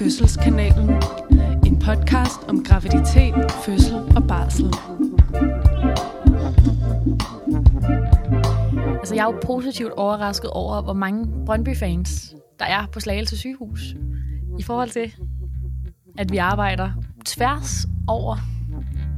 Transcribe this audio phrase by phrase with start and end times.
[0.00, 0.90] Fødselskanalen.
[1.66, 4.64] En podcast om graviditet, fødsel og barsel.
[8.98, 13.94] Altså, jeg er jo positivt overrasket over, hvor mange Brøndby-fans, der er på Slagelse sygehus.
[14.58, 15.14] I forhold til,
[16.18, 16.90] at vi arbejder
[17.24, 18.36] tværs over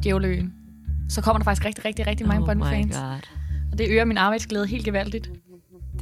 [0.02, 0.55] Djævløen.
[1.09, 2.96] Så kommer der faktisk rigtig, rigtig, rigtig mange oh Brøndby-fans.
[3.73, 5.30] Og det øger min arbejdsglæde helt gevaldigt.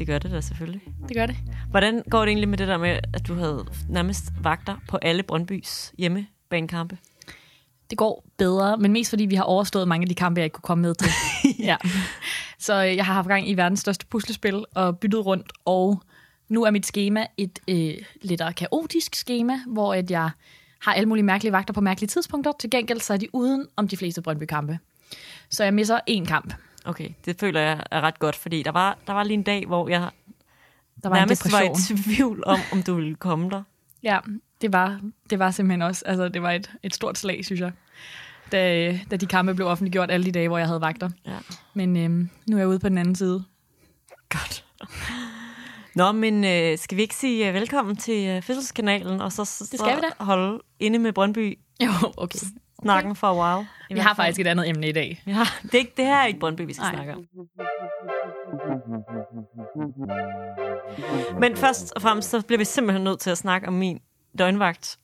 [0.01, 0.81] Det gør det da selvfølgelig.
[1.09, 1.37] Det gør det.
[1.71, 5.23] Hvordan går det egentlig med det der med, at du havde nærmest vagter på alle
[5.23, 6.99] Brøndbys hjemmebanekampe?
[7.91, 10.55] Det går bedre, men mest fordi vi har overstået mange af de kampe, jeg ikke
[10.55, 11.11] kunne komme med til.
[11.69, 11.77] ja.
[12.59, 16.03] Så øh, jeg har haft gang i verdens største puslespil og byttet rundt, og
[16.49, 20.31] nu er mit schema et øh, lidt kaotisk schema, hvor at jeg
[20.83, 22.53] har alle mulige mærkelige vagter på mærkelige tidspunkter.
[22.61, 24.79] Til gengæld så er de uden om de fleste Brøndby-kampe.
[25.51, 26.55] Så jeg misser én kamp.
[26.85, 29.67] Okay, det føler jeg er ret godt, fordi der var, der var lige en dag,
[29.67, 30.11] hvor jeg
[31.03, 31.99] Der var en nærmest var depression.
[31.99, 33.63] i tvivl om, om du ville komme der.
[34.03, 34.19] Ja,
[34.61, 35.01] det var,
[35.31, 37.73] det var simpelthen også, altså det var et, et stort slag, synes jeg,
[38.53, 41.11] da, da de kampe blev offentliggjort alle de dage, hvor jeg havde vagter.
[41.27, 41.37] Ja.
[41.75, 43.45] Men øhm, nu er jeg ude på den anden side.
[44.29, 44.65] Godt.
[45.95, 49.69] Nå, men øh, skal vi ikke sige uh, velkommen til øh, Fødselskanalen, og så, så,
[49.71, 52.39] Det skal vi så holde inde med Brøndby Jo, okay.
[52.83, 53.69] Snakken for a while?
[53.91, 55.23] I Vi har faktisk et andet emne i dag.
[55.27, 56.95] Ja, det, er ikke, det her er ikke Brøndby, vi skal Nej.
[56.95, 57.27] snakke om.
[61.41, 64.01] Men først og fremmest, så bliver vi simpelthen nødt til at snakke om min
[64.39, 64.99] døgnvagt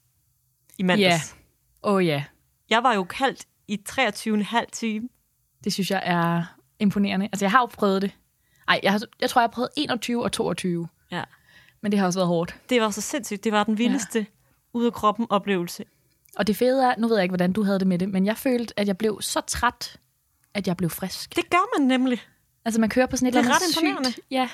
[0.78, 1.36] i mandags.
[1.82, 2.24] Åh oh, ja,
[2.70, 5.08] Jeg var jo kaldt i 23,5 time.
[5.64, 6.44] det synes jeg er
[6.78, 7.26] imponerende.
[7.32, 8.10] Altså jeg har jo prøvet det.
[8.68, 10.88] Ej, jeg, har, jeg tror, jeg har prøvet 21 og 22.
[11.10, 11.22] Ja.
[11.82, 12.56] Men det har også været hårdt.
[12.70, 13.44] Det var så sindssygt.
[13.44, 14.24] Det var den vildeste ja.
[14.72, 15.84] ud af kroppen oplevelse.
[16.36, 18.26] Og det fede er, nu ved jeg ikke, hvordan du havde det med det, men
[18.26, 20.00] jeg følte, at jeg blev så træt,
[20.54, 21.36] at jeg blev frisk.
[21.36, 22.20] Det gør man nemlig.
[22.64, 24.12] Altså man kører på sådan et Det er eller ret andet imponerende.
[24.12, 24.26] sygt.
[24.30, 24.48] Ja.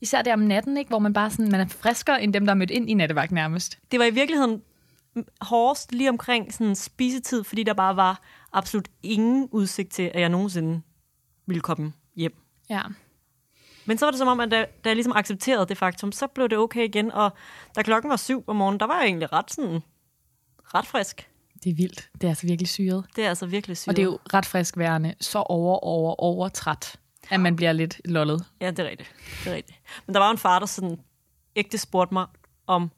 [0.00, 0.88] Især der om natten, ikke?
[0.88, 3.32] hvor man bare sådan, man er friskere end dem, der er mødt ind i nattevagt
[3.32, 3.78] nærmest.
[3.92, 4.62] Det var i virkeligheden
[5.40, 8.20] hårdest lige omkring sådan spisetid, fordi der bare var
[8.52, 10.82] absolut ingen udsigt til, at jeg nogensinde
[11.46, 12.34] ville komme hjem.
[12.70, 12.82] Ja.
[13.84, 16.26] Men så var det som om, at da, da jeg ligesom accepterede det faktum, så
[16.26, 17.12] blev det okay igen.
[17.12, 17.32] Og
[17.76, 19.80] da klokken var syv om morgenen, der var jeg egentlig ret sådan,
[20.74, 21.28] ret frisk.
[21.64, 22.08] Det er vildt.
[22.14, 23.04] Det er altså virkelig syret.
[23.16, 23.88] Det er altså virkelig sygt.
[23.88, 26.96] Og det er jo ret friskværende, så over, over, over træt,
[27.30, 28.44] at man bliver lidt lollet.
[28.60, 29.14] Ja, det er rigtigt.
[29.44, 29.78] Det er rigtigt.
[30.06, 30.98] Men der var en far, der sådan
[31.56, 32.26] ægte spurgte mig,
[32.66, 32.90] om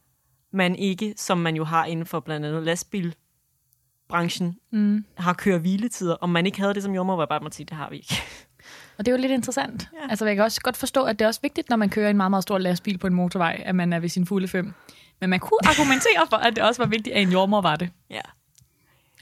[0.52, 5.04] man ikke, som man jo har inden for blandt andet lastbilbranchen, Mm.
[5.16, 7.90] har køre hviletider, om man ikke havde det som hvor jeg bare sige, det har
[7.90, 8.14] vi ikke.
[8.98, 9.88] Og det er jo lidt interessant.
[10.02, 10.10] Ja.
[10.10, 12.16] Altså, jeg kan også godt forstå, at det er også vigtigt, når man kører en
[12.16, 14.72] meget, meget stor lastbil på en motorvej, at man er ved sin fulde fem.
[15.20, 17.90] Men man kunne argumentere for, at det også var vigtigt, at en jordmor var det.
[18.10, 18.20] Ja.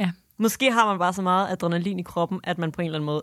[0.00, 0.10] Ja.
[0.36, 3.06] Måske har man bare så meget adrenalin i kroppen, at man på en eller anden
[3.06, 3.22] måde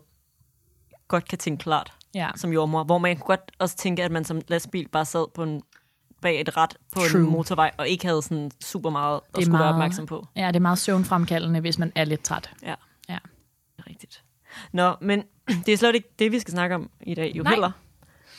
[1.07, 2.29] godt kan tænke klart Ja.
[2.35, 5.43] som jordmor, hvor man kunne godt også tænke, at man som lastbil bare sad på
[5.43, 5.61] en,
[6.21, 7.21] bag et ret på True.
[7.21, 10.27] en motorvej, og ikke havde sådan super meget at skulle være meget- opmærksom på.
[10.35, 12.51] Ja, det er meget søvnfremkaldende, hvis man er lidt træt.
[12.63, 12.75] Ja.
[13.09, 13.17] Ja.
[13.89, 14.23] Rigtigt.
[14.71, 15.23] Nå, men
[15.65, 17.51] det er slet ikke det, vi skal snakke om i dag, jo Nej.
[17.51, 17.71] heller.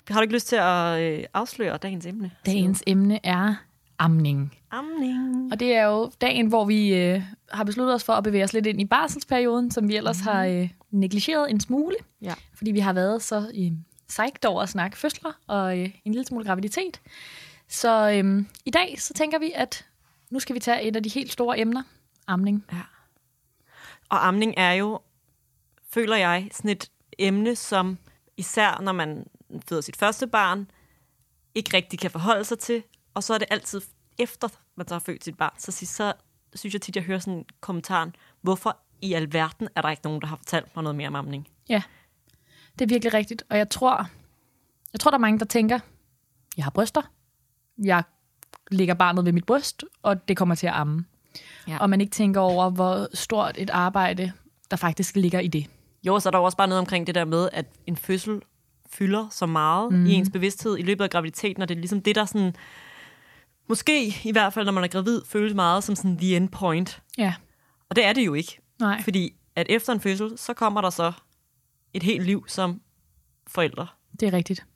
[0.08, 2.30] Har du ikke lyst til at øh, afsløre dagens emne?
[2.46, 3.54] Dagens emne er
[3.98, 4.58] amning.
[4.70, 5.52] Amning.
[5.52, 8.52] Og det er jo dagen, hvor vi øh, har besluttet os for at bevæge os
[8.52, 11.96] lidt ind i barselsperioden, som vi ellers har øh, negligeret en smule.
[12.22, 12.34] Ja.
[12.54, 13.72] Fordi vi har været så øh,
[14.08, 17.00] sejt over at snakke fødsler og øh, en lille smule graviditet.
[17.68, 19.86] Så øh, i dag så tænker vi, at
[20.30, 21.82] nu skal vi tage et af de helt store emner,
[22.26, 22.64] amning.
[24.08, 25.00] Og amning er jo,
[25.90, 27.98] føler jeg, sådan et emne, som
[28.36, 29.26] især når man
[29.68, 30.70] føder sit første barn,
[31.54, 32.82] ikke rigtig kan forholde sig til.
[33.14, 33.80] Og så er det altid
[34.18, 36.12] efter, man så har født sit barn, så, sig- så
[36.54, 38.10] synes jeg tit, jeg hører sådan en kommentar,
[38.42, 41.48] hvorfor i alverden er der ikke nogen, der har fortalt mig noget mere om amning?
[41.68, 41.82] Ja,
[42.78, 43.42] det er virkelig rigtigt.
[43.50, 44.06] Og jeg tror,
[44.92, 45.78] jeg tror, der er mange, der tænker,
[46.56, 47.02] jeg har bryster,
[47.84, 48.02] jeg
[48.70, 51.04] lægger barnet ved mit bryst, og det kommer til at amme.
[51.68, 51.78] Ja.
[51.78, 54.32] Og man ikke tænker over, hvor stort et arbejde,
[54.70, 55.66] der faktisk ligger i det.
[56.02, 58.42] Jo, så er der også bare noget omkring det der med, at en fødsel
[58.90, 60.06] fylder så meget mm.
[60.06, 62.56] i ens bevidsthed i løbet af graviditeten, og det er ligesom det, der sådan,
[63.68, 67.02] måske i hvert fald, når man er gravid, føles meget som sådan the end point.
[67.18, 67.34] Ja,
[67.88, 68.58] Og det er det jo ikke.
[68.80, 69.02] nej.
[69.02, 71.12] Fordi at efter en fødsel, så kommer der så
[71.92, 72.80] et helt liv som
[73.46, 73.86] forældre.
[74.20, 74.66] Det er rigtigt.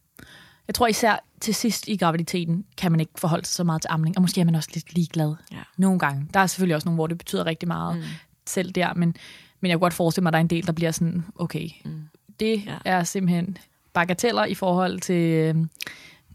[0.67, 3.89] Jeg tror især til sidst i graviditeten, kan man ikke forholde sig så meget til
[3.91, 5.35] amning, og måske er man også lidt ligeglad.
[5.53, 5.63] Ja.
[5.77, 6.29] Nogle gange.
[6.35, 8.03] Der er selvfølgelig også nogle, hvor det betyder rigtig meget mm.
[8.47, 9.17] selv der, men,
[9.61, 11.69] men jeg kunne godt forestille mig, at der er en del, der bliver sådan, okay,
[11.85, 12.03] mm.
[12.41, 12.79] det ja.
[12.85, 13.59] er simpelthen
[13.93, 15.55] bagateller i forhold til øh,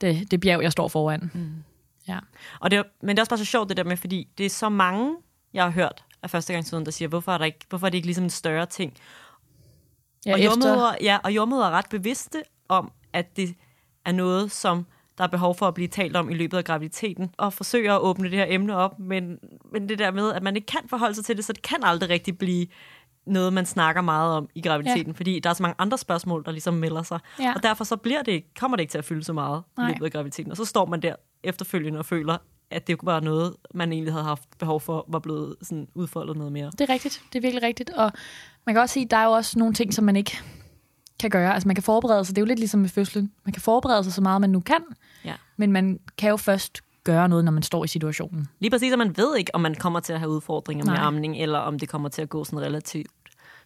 [0.01, 1.31] det, det bjerg, jeg står foran.
[1.33, 1.63] Mm.
[2.07, 2.19] Ja.
[2.59, 4.49] Og det men det er også bare så sjovt det der med, fordi det er
[4.49, 5.15] så mange,
[5.53, 8.07] jeg har hørt af førstegangssiden, der siger, hvorfor er, der ikke, hvorfor er det ikke
[8.07, 8.93] ligesom en større ting?
[10.25, 13.55] Ja, og, efter, jordmødre, ja, og jordmødre er ret bevidste om, at det
[14.05, 14.85] er noget, som
[15.17, 18.01] der er behov for at blive talt om i løbet af graviditeten, og forsøger at
[18.01, 19.39] åbne det her emne op, men,
[19.71, 21.83] men det der med, at man ikke kan forholde sig til det, så det kan
[21.83, 22.67] aldrig rigtig blive
[23.25, 25.17] noget, man snakker meget om i graviditeten, ja.
[25.17, 27.19] fordi der er så mange andre spørgsmål, der ligesom melder sig.
[27.39, 27.53] Ja.
[27.55, 29.89] Og derfor så bliver det, kommer det ikke til at fylde så meget Nej.
[29.89, 30.51] i løbet af graviditeten.
[30.51, 32.37] Og så står man der efterfølgende og føler,
[32.71, 36.51] at det var noget, man egentlig havde haft behov for, var blevet sådan udfoldet noget
[36.51, 36.71] mere.
[36.71, 37.23] Det er rigtigt.
[37.33, 37.89] Det er virkelig rigtigt.
[37.89, 38.11] Og
[38.65, 40.37] man kan også sige, at der er jo også nogle ting, som man ikke
[41.19, 41.53] kan gøre.
[41.53, 42.35] Altså man kan forberede sig.
[42.35, 43.31] Det er jo lidt ligesom med fødslen.
[43.45, 44.83] Man kan forberede sig så meget, man nu kan.
[45.25, 45.33] Ja.
[45.57, 48.47] Men man kan jo først gøre noget, når man står i situationen.
[48.59, 51.03] Lige præcis, at man ved ikke, om man kommer til at have udfordringer med Nej.
[51.03, 53.11] amning, eller om det kommer til at gå sådan relativt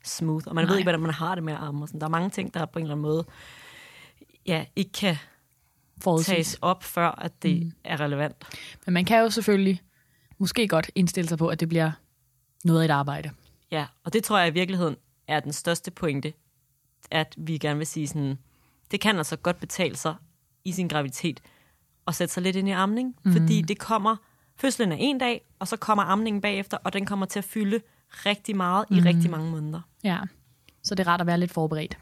[0.04, 0.48] smooth.
[0.48, 0.72] Og man Nej.
[0.72, 1.84] ved ikke, hvordan man har det med at amme.
[1.84, 2.02] Og sådan.
[2.02, 3.26] Der er mange ting, der på en eller anden måde
[4.46, 5.18] ja, ikke kan
[6.02, 6.36] Forudsiges.
[6.36, 7.72] tages op, før at det mm.
[7.84, 8.46] er relevant.
[8.86, 9.82] Men man kan jo selvfølgelig
[10.38, 11.92] måske godt indstille sig på, at det bliver
[12.64, 13.32] noget af et arbejde.
[13.72, 14.96] Ja, og det tror jeg i virkeligheden
[15.28, 16.34] er den største pointe,
[17.12, 18.38] at vi gerne vil sige sådan,
[18.92, 20.16] det kan altså godt betale sig
[20.64, 21.42] i sin graviditet
[22.08, 23.32] at sætte sig lidt ind i amning, mm.
[23.32, 24.16] fordi det kommer,
[24.56, 27.80] fødslen er en dag, og så kommer amningen bagefter, og den kommer til at fylde
[28.26, 29.82] rigtig meget i rigtig mange måneder.
[30.04, 30.20] Ja.
[30.84, 31.98] Så det er rart at være lidt forberedt.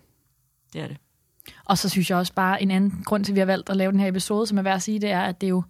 [0.74, 0.98] Det er det.
[1.66, 3.78] Og så synes jeg også bare, en anden grund til, at vi har valgt at
[3.78, 5.64] lave den her episode, som er værd at sige, det er, at det er jo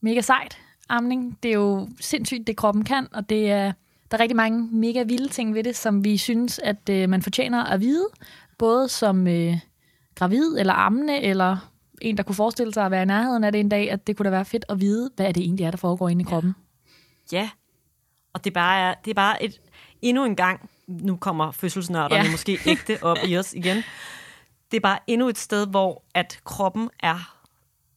[0.00, 1.38] mega sejt, amning.
[1.42, 3.72] Det er jo sindssygt, det kroppen kan, og det er,
[4.10, 7.22] der er rigtig mange mega vilde ting ved det, som vi synes, at øh, man
[7.22, 8.06] fortjener at vide,
[8.58, 9.58] både som øh,
[10.14, 11.71] gravid eller ammende, eller
[12.02, 14.16] en, der kunne forestille sig at være i nærheden af det en dag, at det
[14.16, 16.54] kunne da være fedt at vide, hvad det egentlig er, der foregår inde i kroppen.
[17.32, 17.50] Ja,
[18.32, 19.60] og det er bare, er, det er bare et,
[20.02, 22.22] endnu en gang, nu kommer fødselsnørderne Ja.
[22.24, 22.30] ja.
[22.30, 23.76] måske ægte op i os igen,
[24.70, 27.36] det er bare endnu et sted, hvor at kroppen er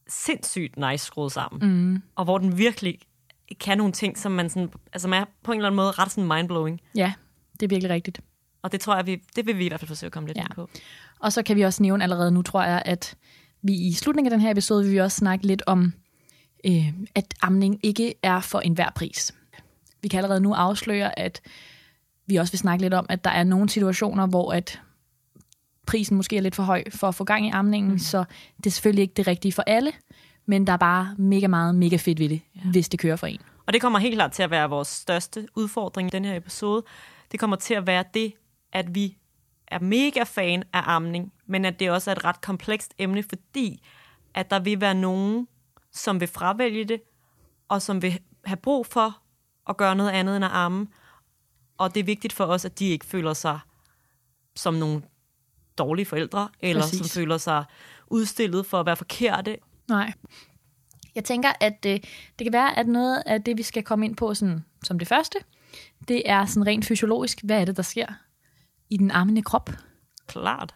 [0.08, 2.02] sindssygt nice skruet sammen, mm.
[2.16, 3.00] og hvor den virkelig
[3.60, 6.12] kan nogle ting, som man sådan, altså man er på en eller anden måde ret
[6.12, 6.82] sådan mindblowing.
[6.96, 7.14] Ja,
[7.54, 8.22] det er virkelig rigtigt.
[8.62, 10.38] Og det tror jeg, vi, det vil vi i hvert fald forsøge at komme lidt
[10.38, 10.42] Ja.
[10.42, 10.46] ja.
[10.46, 10.70] ind på.
[11.20, 13.16] Og så kan vi også nævne allerede nu, tror jeg, at
[13.68, 15.94] vi i slutningen af den her episode vil vi også snakke lidt om,
[16.66, 19.36] øh, at amning ikke er for enhver pris.
[20.02, 21.42] Vi kan allerede nu afsløre, at
[22.28, 24.82] vi også vil snakke lidt om, at der er nogle situationer, hvor at
[25.88, 28.00] prisen måske er lidt for høj for at få gang i amningen, mm.
[28.00, 28.24] så
[28.58, 29.92] det er selvfølgelig ikke det rigtige for alle,
[30.46, 32.70] men der er bare mega meget mega fedt ved det, ja.
[32.70, 33.40] hvis det kører for en.
[33.66, 36.84] Og det kommer helt klart til at være vores største udfordring i den her episode.
[37.32, 38.34] Det kommer til at være det,
[38.74, 39.18] at vi
[39.68, 43.84] er mega fan af amning, men at det også er et ret komplekst emne, fordi
[44.34, 45.48] at der vil være nogen,
[45.92, 47.02] som vil fravælge det,
[47.70, 49.22] og som vil have brug for
[49.70, 50.88] at gøre noget andet end at amme.
[51.78, 53.60] Og det er vigtigt for os, at de ikke føler sig
[54.56, 55.02] som nogle
[55.78, 57.00] dårlige forældre, eller Præcis.
[57.00, 57.66] som føler sig
[58.08, 59.58] udstillet for at være forkerte.
[59.88, 60.14] Nej.
[61.16, 62.00] Jeg tænker, at øh,
[62.40, 65.08] det kan være, at noget af det, vi skal komme ind på sådan, som det
[65.08, 65.40] første,
[66.08, 67.44] det er sådan rent fysiologisk.
[67.44, 68.08] Hvad er det, der sker
[68.90, 69.70] i den ammende krop?
[70.28, 70.76] Klart.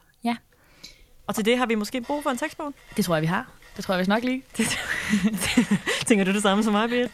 [1.29, 2.73] Og til det har vi måske brug for en tekstbog.
[2.97, 3.45] det tror jeg, vi har.
[3.77, 4.43] Det tror jeg, vi nok lige.
[6.07, 7.11] Tænker du det samme som mig, Birgit?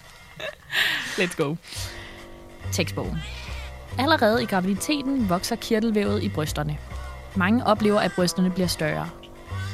[1.17, 1.55] Let's go.
[2.71, 3.17] Tekstbogen.
[3.99, 6.77] Allerede i graviditeten vokser kirtelvævet i brysterne.
[7.35, 9.09] Mange oplever, at brysterne bliver større.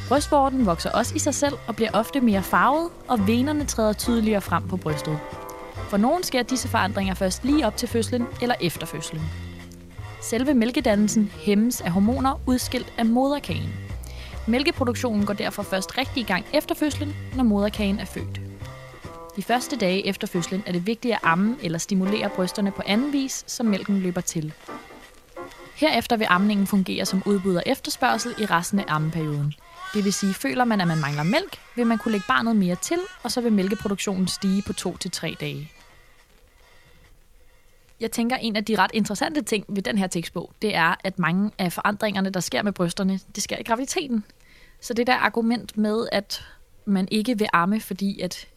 [0.08, 4.42] Brystvorten vokser også i sig selv og bliver ofte mere farvet, og venerne træder tydeligere
[4.42, 5.20] frem på brystet.
[5.90, 9.22] For nogen sker disse forandringer først lige op til fødslen eller efter fødslen.
[10.22, 13.91] Selve mælkedannelsen hæmmes af hormoner udskilt af moderkagen.
[14.48, 18.42] Mælkeproduktionen går derfor først rigtig i gang efter fødslen, når moderkagen er født.
[19.36, 23.14] De første dage efter fødslen er det vigtigt at amme eller stimulere brysterne på anden
[23.14, 24.54] vis, så mælken løber til.
[25.76, 29.54] Herefter vil amningen fungere som udbud og efterspørgsel i resten af ammeperioden.
[29.94, 32.76] Det vil sige, føler man, at man mangler mælk, vil man kunne lægge barnet mere
[32.76, 35.72] til, og så vil mælkeproduktionen stige på 2-3 dage.
[38.02, 41.20] Jeg tænker, en af de ret interessante ting ved den her tekstbog, det er, at
[41.20, 44.24] mange af forandringerne, der sker med brysterne, det sker i graviditeten.
[44.80, 46.44] Så det der argument med, at
[46.86, 48.48] man ikke vil amme, fordi at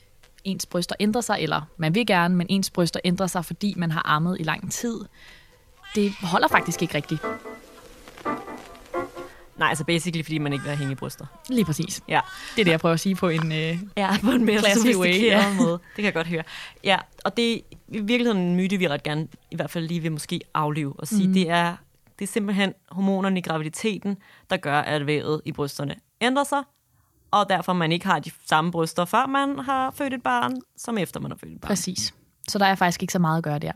[0.45, 3.91] ens bryster ændrer sig, eller man vil gerne, men ens bryster ændrer sig, fordi man
[3.91, 5.01] har ammet i lang tid,
[5.95, 7.21] det holder faktisk ikke rigtigt.
[9.57, 11.27] Nej, altså basically, fordi man ikke vil have hænge i bryster.
[11.49, 12.03] Lige præcis.
[12.09, 12.21] Ja.
[12.55, 13.53] Det er det, jeg prøver at sige på en...
[13.53, 15.55] Øh, Ja, på en mere sofistikeret ja.
[15.55, 15.73] måde.
[15.73, 16.43] Det kan jeg godt høre.
[16.85, 17.59] Ja, og det er
[17.89, 21.09] i virkeligheden en myte, vi ret gerne, i hvert fald lige vil måske aflive og
[21.09, 21.35] sige, mm.
[21.35, 21.77] det, er,
[22.19, 24.17] det er simpelthen hormonerne i graviditeten,
[24.51, 26.63] der gør, at vævet i brysterne ændrer sig,
[27.31, 30.99] og derfor man ikke har de samme bryster, før man har født et barn, som
[30.99, 31.69] efter man har født et barn.
[31.69, 32.15] præcis.
[32.49, 33.73] Så der er faktisk ikke så meget at gøre der.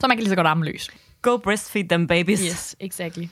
[0.00, 0.90] Så man kan lige så godt amme løs.
[1.22, 2.40] Go breastfeed them babies.
[2.40, 3.26] Yes, exactly.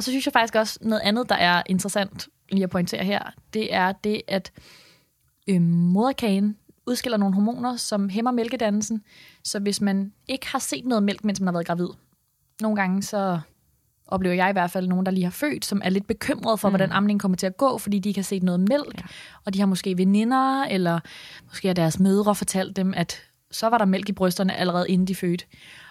[0.00, 3.22] Og så synes jeg faktisk også, noget andet, der er interessant lige at pointere her,
[3.54, 4.52] det er det, at
[5.48, 9.02] øhm, moderkagen udskiller nogle hormoner, som hæmmer mælkedannelsen.
[9.44, 11.88] Så hvis man ikke har set noget mælk, mens man har været gravid,
[12.60, 13.40] nogle gange så
[14.06, 16.68] oplever jeg i hvert fald nogen, der lige har født, som er lidt bekymret for,
[16.68, 16.72] mm.
[16.72, 19.06] hvordan amningen kommer til at gå, fordi de ikke har set noget mælk, ja.
[19.44, 21.00] og de har måske veninder, eller
[21.48, 25.06] måske har deres mødre fortalt dem, at så var der mælk i brysterne allerede inden
[25.06, 25.44] de fødte.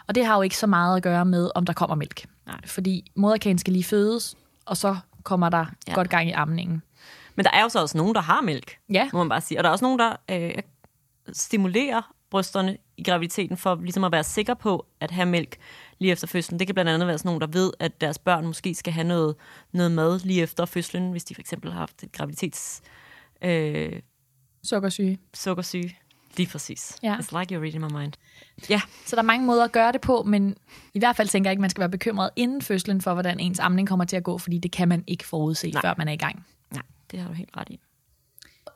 [0.07, 2.25] Og det har jo ikke så meget at gøre med, om der kommer mælk.
[2.49, 2.59] Nej.
[2.65, 5.93] Fordi moderkagen skal lige fødes, og så kommer der ja.
[5.93, 6.81] godt gang i amningen.
[7.35, 9.09] Men der er jo så også nogen, der har mælk, ja.
[9.13, 9.59] må man bare sige.
[9.59, 10.55] Og der er også nogen, der øh,
[11.33, 15.57] stimulerer brysterne i graviditeten for ligesom at være sikker på at have mælk
[15.99, 16.59] lige efter fødslen.
[16.59, 19.07] Det kan blandt andet være sådan nogen, der ved, at deres børn måske skal have
[19.07, 19.35] noget,
[19.71, 22.81] noget mad lige efter fødslen, hvis de for eksempel har haft et graviditets...
[23.41, 23.99] Øh,
[24.63, 25.19] sukkersyge.
[25.33, 25.97] Sukkersyge.
[26.37, 26.97] Lige præcis.
[27.03, 27.15] Ja.
[27.15, 28.13] It's like you're reading my mind.
[28.69, 28.81] Ja.
[29.05, 30.57] Så der er mange måder at gøre det på, men
[30.93, 33.59] i hvert fald tænker jeg ikke, man skal være bekymret inden fødslen for, hvordan ens
[33.59, 35.81] amning kommer til at gå, fordi det kan man ikke forudse, Nej.
[35.81, 36.45] før man er i gang.
[36.71, 37.79] Nej, det har du helt ret i.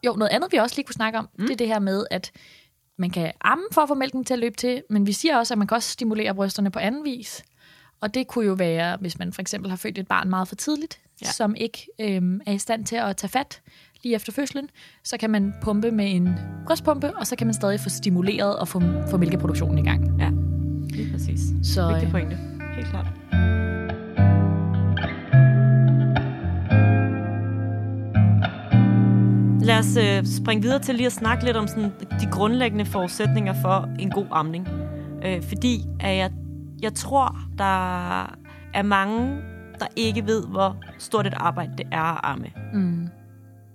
[0.06, 1.46] Jo, noget andet, vi også lige kunne snakke om, mm.
[1.46, 2.32] det er det her med, at
[2.98, 5.54] man kan amme for at få mælken til at løbe til, men vi siger også,
[5.54, 7.44] at man kan også stimulere brysterne på anden vis.
[8.02, 10.56] Og det kunne jo være, hvis man for eksempel har født et barn meget for
[10.56, 11.32] tidligt, ja.
[11.32, 13.62] som ikke øhm, er i stand til at tage fat
[14.04, 14.70] lige efter fødslen,
[15.04, 16.30] så kan man pumpe med en
[16.68, 20.20] brystpumpe, og så kan man stadig få stimuleret og få, få mælkeproduktionen i gang.
[20.20, 20.30] Ja,
[20.90, 21.40] lige præcis.
[21.64, 22.38] Så, Vigtig øh, pointe.
[22.76, 23.08] Helt klart.
[29.64, 31.92] Lad os øh, springe videre til lige at snakke lidt om sådan,
[32.22, 34.68] de grundlæggende forudsætninger for en god amning.
[35.26, 36.32] Øh, fordi at jeg,
[36.82, 38.24] jeg tror, der
[38.74, 39.42] er mange,
[39.80, 42.48] der ikke ved, hvor stort et arbejde det er at amme.
[42.74, 43.03] Mm.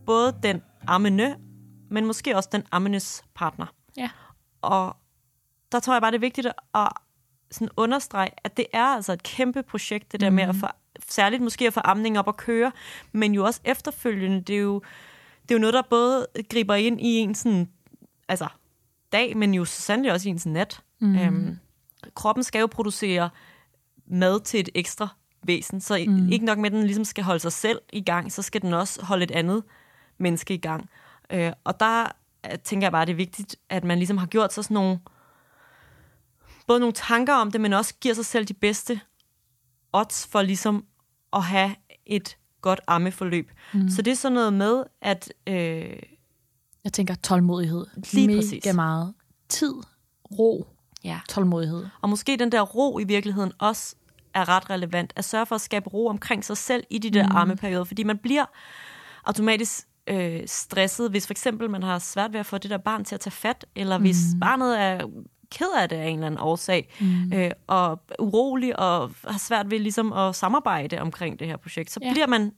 [0.09, 1.37] Både den ammende,
[1.91, 3.67] men måske også den ammendes partner.
[3.97, 4.11] Ja.
[4.62, 4.97] Og
[5.73, 6.88] der tror jeg bare, det er vigtigt at
[7.50, 10.37] sådan understrege, at det er altså et kæmpe projekt, det der mm.
[10.37, 10.67] med at få,
[11.09, 12.73] særligt måske at få amning op at køre,
[13.12, 14.83] men jo også efterfølgende, det er jo
[15.43, 17.69] det er jo noget, der både griber ind i en sådan,
[18.29, 18.49] altså,
[19.12, 20.83] dag, men jo sandelig også i ens nat.
[21.00, 21.19] Mm.
[21.19, 21.59] Øhm,
[22.15, 23.31] kroppen skal jo producere
[24.07, 25.09] mad til et ekstra
[25.43, 26.29] væsen, så mm.
[26.33, 28.73] ikke nok med, at den ligesom skal holde sig selv i gang, så skal den
[28.73, 29.62] også holde et andet
[30.18, 30.90] menneske i gang.
[31.30, 32.06] Øh, og der
[32.46, 34.75] øh, tænker jeg bare, at det er vigtigt, at man ligesom har gjort sig sådan
[34.75, 34.98] nogle,
[36.66, 39.00] både nogle tanker om det, men også giver sig selv de bedste
[39.92, 40.84] odds for ligesom
[41.32, 41.75] at have
[42.06, 43.50] et godt ammeforløb.
[43.75, 43.88] Mm.
[43.88, 45.32] Så det er sådan noget med, at...
[45.46, 45.98] Øh,
[46.84, 47.87] jeg tænker tålmodighed.
[48.12, 48.75] Lige Mega præcis.
[48.75, 49.14] meget.
[49.48, 49.75] Tid,
[50.38, 50.66] ro,
[51.04, 51.20] ja.
[51.28, 51.87] tålmodighed.
[52.02, 53.94] Og måske den der ro i virkeligheden også
[54.34, 55.12] er ret relevant.
[55.16, 57.37] At sørge for at skabe ro omkring sig selv i de der mm.
[57.37, 57.84] armeperioder.
[57.84, 58.44] Fordi man bliver
[59.25, 63.05] automatisk øh, stresset, hvis for eksempel man har svært ved at få det der barn
[63.05, 64.41] til at tage fat, eller hvis mm.
[64.41, 65.07] barnet er
[65.50, 67.33] ked af det af en eller anden årsag, mm.
[67.33, 72.00] øh, og urolig og har svært ved ligesom at samarbejde omkring det her projekt, så
[72.03, 72.12] ja.
[72.12, 72.53] bliver man,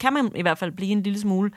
[0.00, 1.50] kan man i hvert fald blive en lille smule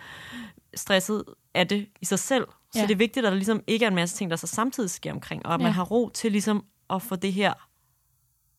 [0.75, 1.23] stresset
[1.53, 2.47] af det i sig selv.
[2.73, 2.87] Så ja.
[2.87, 5.13] det er vigtigt, at der ligesom ikke er en masse ting, der så samtidig sker
[5.13, 5.63] omkring, og at ja.
[5.63, 7.53] man har ro til ligesom at få det her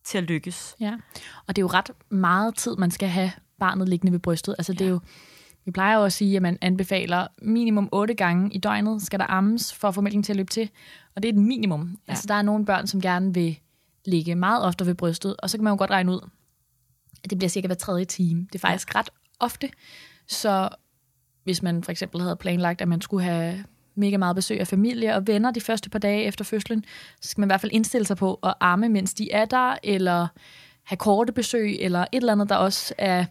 [0.04, 0.76] til at lykkes.
[0.80, 0.96] Ja,
[1.46, 4.54] og det er jo ret meget tid, man skal have barnet liggende ved brystet.
[4.58, 4.78] Altså ja.
[4.78, 5.00] det er jo
[5.70, 9.26] vi plejer jo at sige, at man anbefaler minimum 8 gange i døgnet skal der
[9.30, 10.70] ammes for at få mælken til at løbe til.
[11.16, 11.98] Og det er et minimum.
[12.08, 12.12] Ja.
[12.12, 13.58] Altså der er nogle børn, som gerne vil
[14.04, 16.28] ligge meget ofte ved brystet, og så kan man jo godt regne ud,
[17.24, 18.40] at det bliver cirka hver tredje time.
[18.40, 18.98] Det er faktisk ja.
[18.98, 19.10] ret
[19.40, 19.68] ofte.
[20.28, 20.68] Så
[21.44, 25.14] hvis man for eksempel havde planlagt, at man skulle have mega meget besøg af familie
[25.14, 26.84] og venner de første par dage efter fødslen,
[27.20, 29.76] så skal man i hvert fald indstille sig på at arme, mens de er der,
[29.82, 30.26] eller
[30.84, 33.24] have korte besøg, eller et eller andet, der også er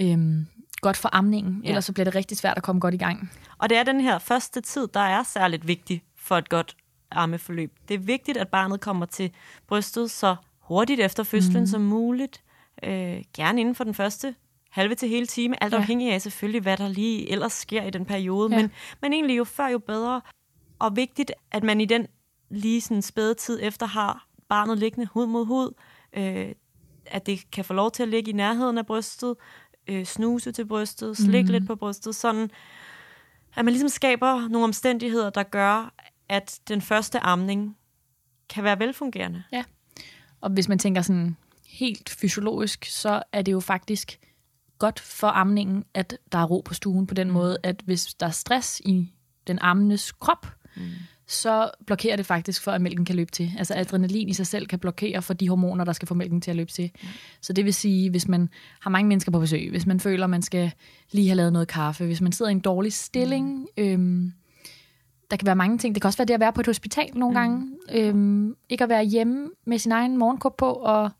[0.00, 0.46] øhm,
[0.80, 1.68] godt for amningen, ja.
[1.68, 3.30] ellers så bliver det rigtig svært at komme godt i gang.
[3.58, 6.76] Og det er den her første tid, der er særligt vigtig for et godt
[7.10, 7.72] ammeforløb.
[7.88, 9.30] Det er vigtigt, at barnet kommer til
[9.66, 11.66] brystet så hurtigt efter fødslen mm.
[11.66, 12.42] som muligt.
[12.82, 14.34] Øh, gerne inden for den første
[14.70, 15.78] halve til hele time, alt ja.
[15.78, 18.54] afhængig af selvfølgelig, hvad der lige ellers sker i den periode.
[18.54, 18.62] Ja.
[18.62, 20.20] Men, men egentlig jo før, jo bedre.
[20.78, 22.06] Og vigtigt, at man i den
[22.50, 25.74] lige sådan spæde tid efter har barnet liggende hud mod hud,
[26.12, 26.52] øh,
[27.06, 29.34] at det kan få lov til at ligge i nærheden af brystet,
[29.88, 31.52] øh, snuse til brystet, slikke mm.
[31.52, 32.50] lidt på brystet, sådan
[33.56, 35.94] at man ligesom skaber nogle omstændigheder, der gør,
[36.28, 37.76] at den første amning
[38.48, 39.42] kan være velfungerende.
[39.52, 39.64] Ja,
[40.40, 44.20] og hvis man tænker sådan helt fysiologisk, så er det jo faktisk
[44.78, 47.32] godt for amningen, at der er ro på stuen på den mm.
[47.34, 49.12] måde, at hvis der er stress i
[49.46, 50.82] den ammendes krop, mm
[51.28, 53.52] så blokerer det faktisk for, at mælken kan løbe til.
[53.58, 56.50] Altså adrenalin i sig selv kan blokere for de hormoner, der skal få mælken til
[56.50, 56.90] at løbe til.
[57.02, 57.08] Mm.
[57.40, 58.48] Så det vil sige, hvis man
[58.80, 60.72] har mange mennesker på besøg, hvis man føler, man skal
[61.12, 63.84] lige have lavet noget kaffe, hvis man sidder i en dårlig stilling, mm.
[63.84, 64.32] øhm,
[65.30, 65.94] der kan være mange ting.
[65.94, 67.40] Det kan også være det at være på et hospital nogle mm.
[67.40, 67.66] gange.
[67.92, 71.10] Øhm, ikke at være hjemme med sin egen morgenkop på og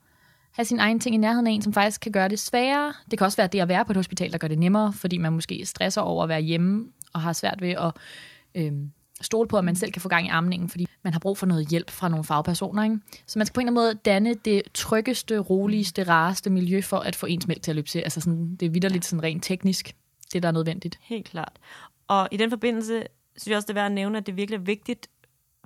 [0.53, 2.93] have sin egen ting i nærheden af en, som faktisk kan gøre det sværere.
[3.11, 5.19] Det kan også være det at være på et hospital, der gør det nemmere, fordi
[5.19, 7.93] man måske stresser over at være hjemme og har svært ved at
[8.55, 11.39] øhm, stole på, at man selv kan få gang i amningen, fordi man har brug
[11.39, 12.85] for noget hjælp fra nogle fagpersoner.
[12.85, 12.99] Ikke?
[13.27, 16.99] Så man skal på en eller anden måde danne det tryggeste, roligste, rareste miljø for
[16.99, 17.99] at få ens mælk til at løbe til.
[17.99, 19.95] Altså sådan, det er vidderligt sådan rent teknisk,
[20.33, 20.99] det der er nødvendigt.
[21.03, 21.53] Helt klart.
[22.09, 23.03] Og i den forbindelse
[23.37, 25.09] synes jeg også, det er værd at nævne, at det virkelig er vigtigt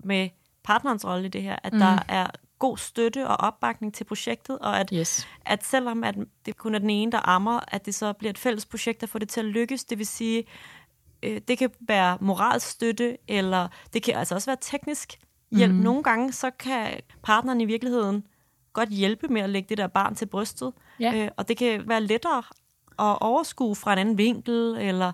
[0.04, 0.28] med
[0.64, 1.78] partnerens rolle i det her, at mm.
[1.78, 2.26] der er
[2.58, 5.28] god støtte og opbakning til projektet, og at, Yes.
[5.46, 6.14] at selvom at
[6.46, 9.06] det kun er den ene, der ammer, at det så bliver et fælles projekt, der
[9.06, 9.84] får det til at lykkes.
[9.84, 10.44] Det vil sige,
[11.22, 15.18] øh, det kan være moralsk støtte, eller det kan altså også være teknisk
[15.52, 15.72] hjælp.
[15.72, 15.78] Mm.
[15.80, 18.26] Nogle gange så kan partneren i virkeligheden
[18.72, 21.14] godt hjælpe med at lægge det der barn til brystet, Ja.
[21.14, 22.42] øh, og det kan være lettere
[22.98, 25.12] at overskue fra en anden vinkel, eller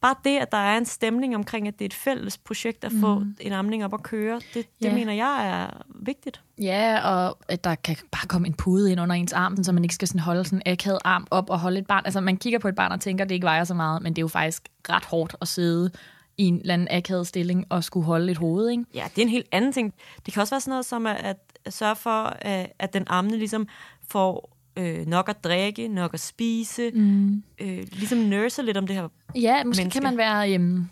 [0.00, 2.92] bare det, at der er en stemning omkring, at det er et fælles projekt at
[3.00, 3.36] få mm.
[3.40, 4.94] en amning op at køre, det, det Ja.
[4.94, 6.40] mener jeg er vigtigt.
[6.62, 9.82] Ja, og at der kan bare komme en pude ind under ens arm, så man
[9.84, 12.02] ikke skal sådan holde sådan en akavet arm op og holde et barn.
[12.04, 14.12] Altså man kigger på et barn og tænker, at det ikke vejer så meget, men
[14.12, 15.90] det er jo faktisk ret hårdt at sidde
[16.38, 18.84] i en eller anden akavet stilling og skulle holde et hoved, ikke?
[18.94, 19.94] Ja, det er en helt anden ting.
[20.26, 22.36] Det kan også være sådan noget som at, at sørge for,
[22.78, 23.68] at, den ammende ligesom
[24.08, 27.42] får øh, nok at drikke, nok at spise, mm.
[27.60, 29.08] øh, ligesom nurse lidt om det her.
[29.34, 29.90] Ja, måske menneske.
[29.90, 30.86] kan man være øhm,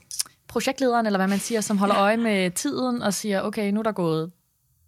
[0.49, 3.83] projektlederen, eller hvad man siger, som holder øje med tiden og siger, okay, nu er
[3.83, 4.31] der gået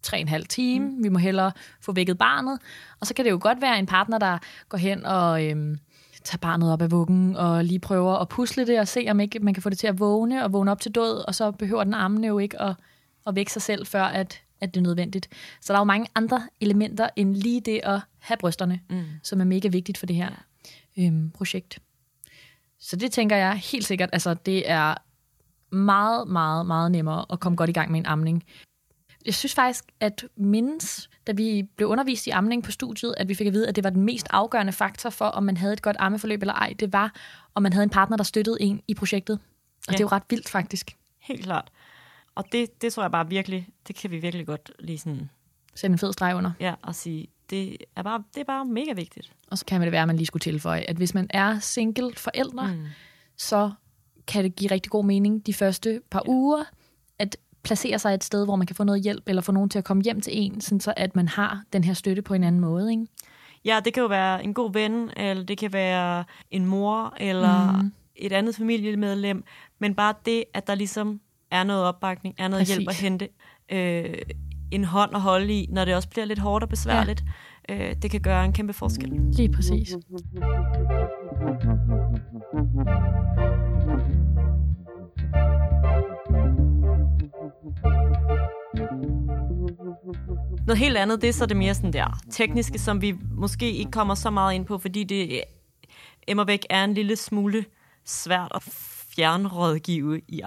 [0.02, 1.04] tre og en halv time, mm.
[1.04, 2.58] vi må hellere få vækket barnet.
[3.00, 4.38] Og så kan det jo godt være en partner, der
[4.68, 5.78] går hen og øhm,
[6.24, 9.38] tager barnet op af vuggen og lige prøver at pusle det og se, om ikke
[9.38, 11.84] man kan få det til at vågne og vågne op til død, og så behøver
[11.84, 12.74] den ammende jo ikke at,
[13.26, 15.28] at vække sig selv, før at, at det er nødvendigt.
[15.60, 19.04] Så der er jo mange andre elementer end lige det at have brysterne, mm.
[19.22, 20.30] som er mega vigtigt for det her
[20.98, 21.78] øhm, projekt.
[22.78, 24.94] Så det tænker jeg helt sikkert, altså det er
[25.74, 28.44] meget, meget, meget nemmere at komme godt i gang med en amning.
[29.26, 33.34] Jeg synes faktisk, at mindes, da vi blev undervist i amning på studiet, at vi
[33.34, 35.82] fik at vide, at det var den mest afgørende faktor for, om man havde et
[35.82, 37.14] godt ammeforløb eller ej, det var,
[37.54, 39.34] om man havde en partner, der støttede en i projektet.
[39.34, 39.40] Og
[39.88, 39.92] ja.
[39.92, 39.92] Ja.
[39.92, 40.96] det er jo ret vildt faktisk.
[41.18, 41.70] Helt klart.
[42.34, 45.30] Og det, det tror jeg bare virkelig, det kan vi virkelig godt lige sådan,
[45.74, 46.50] Sæt en fed streg under.
[46.60, 49.32] ja, og sige, det er bare, det er bare mega vigtigt.
[49.50, 52.14] Og så kan det være, at man lige skulle tilføje, at hvis man er single
[52.16, 52.84] forældre, mm.
[53.36, 53.70] så
[54.26, 56.30] kan det give rigtig god mening de første par ja.
[56.30, 56.64] uger,
[57.18, 59.78] at placere sig et sted, hvor man kan få noget hjælp, eller få nogen til
[59.78, 62.44] at komme hjem til en, sådan så at man har den her støtte på en
[62.44, 62.90] anden måde.
[62.90, 63.06] Ikke?
[63.64, 67.72] Ja, det kan jo være en god ven, eller det kan være en mor, eller
[67.72, 67.92] mm.
[68.16, 69.44] et andet familiemedlem,
[69.78, 71.20] men bare det, at der ligesom
[71.50, 72.76] er noget opbakning, er noget Præcis.
[72.76, 73.28] hjælp at hente,
[73.68, 74.14] øh,
[74.70, 77.24] en hånd at holde i, når det også bliver lidt hårdt og besværligt,
[77.68, 77.88] ja.
[77.88, 79.12] øh, det kan gøre en kæmpe forskel.
[79.32, 79.96] Lige præcis.
[90.66, 93.90] Noget helt andet, det er så det mere sådan der tekniske, som vi måske ikke
[93.90, 95.40] kommer så meget ind på, fordi det
[96.28, 97.64] emmer væk er en lille smule
[98.04, 98.62] svært at
[99.16, 100.40] fjernrådgive i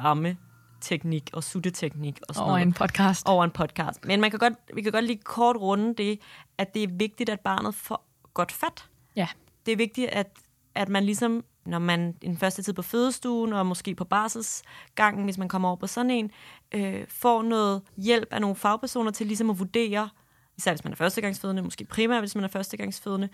[0.81, 2.65] armeteknik og sutteteknik og sådan Over noget.
[2.65, 3.27] en podcast.
[3.27, 4.05] over en podcast.
[4.05, 6.19] Men man kan godt, vi kan godt lige kort runde det,
[6.57, 8.89] at det er vigtigt, at barnet får godt fat.
[9.15, 9.27] Ja.
[9.65, 10.27] Det er vigtigt, at,
[10.75, 15.23] at man ligesom, når man i den første tid på fødestuen, og måske på barselsgangen,
[15.23, 16.31] hvis man kommer over på sådan en,
[16.71, 20.09] øh, får noget hjælp af nogle fagpersoner til ligesom at vurdere,
[20.57, 23.29] især hvis man er førstegangsfødende, måske primært hvis man er førstegangsfødende,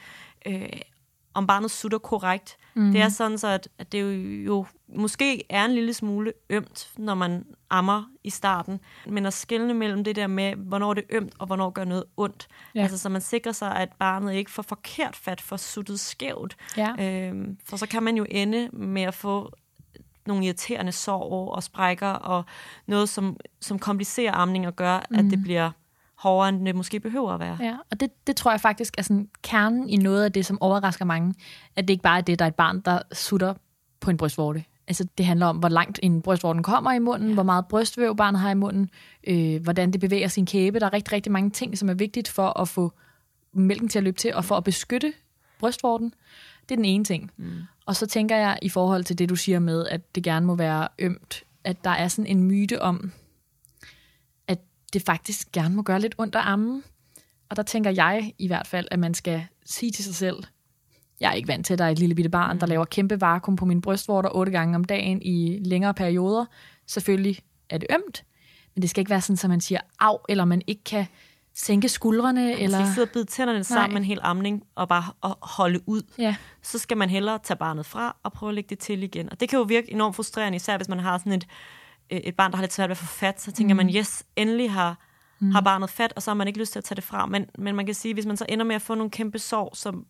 [0.46, 0.70] øh,
[1.38, 2.58] om barnet sutter korrekt.
[2.74, 2.92] Mm.
[2.92, 4.08] Det er sådan så, at, at det jo,
[4.46, 9.74] jo måske er en lille smule ømt, når man ammer i starten, men at skelne
[9.74, 12.48] mellem det der med, hvornår det er ømt, og hvornår gør noget ondt.
[12.76, 12.82] Ja.
[12.82, 16.58] Altså, så man sikrer sig, at barnet ikke får forkert fat, for suttet skævt.
[16.78, 17.28] Ja.
[17.30, 19.52] Øhm, for så kan man jo ende med at få
[20.28, 22.46] nogle irriterende sår og sprækker, og
[22.86, 25.18] noget, som, som komplicerer amning og gør, mm.
[25.18, 25.72] at det bliver
[26.18, 27.58] hårdere, end det måske behøver at være.
[27.62, 30.62] Ja, og det, det tror jeg faktisk er sådan kernen i noget af det, som
[30.62, 31.34] overrasker mange.
[31.76, 33.54] At det ikke bare er det, der er et barn, der sutter
[34.00, 34.64] på en brystvorte.
[34.88, 37.34] Altså, det handler om, hvor langt en brystvorten kommer i munden, ja.
[37.34, 38.90] hvor meget brystvæv barnet har i munden,
[39.28, 40.80] øh, hvordan det bevæger sin kæbe.
[40.80, 42.92] Der er rigtig, rigtig mange ting, som er vigtigt for at få
[43.54, 45.14] mælken til at løbe til, og for at beskytte
[45.60, 46.14] brystvorten.
[46.62, 47.32] Det er den ene ting.
[47.38, 47.52] Mm.
[47.86, 50.56] Og så tænker jeg, i forhold til det, du siger med, at det gerne må
[50.56, 53.12] være ømt, at der er sådan en myte om,
[54.94, 56.84] det faktisk gerne må gøre lidt ondt at amme.
[57.50, 60.44] Og der tænker jeg i hvert fald, at man skal sige til sig selv,
[61.20, 63.22] jeg er ikke vant til, at der er et lille bitte barn, der laver kæmpe
[63.22, 66.46] vakuum på min brystvorter otte gange om dagen i længere perioder.
[66.88, 68.24] Selvfølgelig er det ømt,
[68.76, 71.06] men det skal ikke være sådan, at man siger af, eller man ikke kan
[71.58, 72.42] sænke skuldrene.
[72.42, 72.70] Man Eller...
[72.70, 75.80] skal ikke sidde og bide tænderne sammen med en hel amning og bare og holde
[75.86, 76.02] ud.
[76.18, 79.30] Ja, Så skal man hellere tage barnet fra og prøve at lægge det til igen.
[79.32, 81.48] Og det kan jo virke enormt frustrerende, især hvis man har sådan et,
[82.10, 83.42] et barn, der har lidt svært ved at få fat.
[83.42, 83.78] Så tænker mm.
[83.78, 85.00] man, yes, endelig har,
[85.40, 85.52] mm.
[85.52, 87.26] har barnet fat, og så har man ikke lyst til at tage det fra.
[87.26, 89.76] Men, men man kan sige, hvis man så ender med at få nogle kæmpe sår,
[89.76, 90.06] som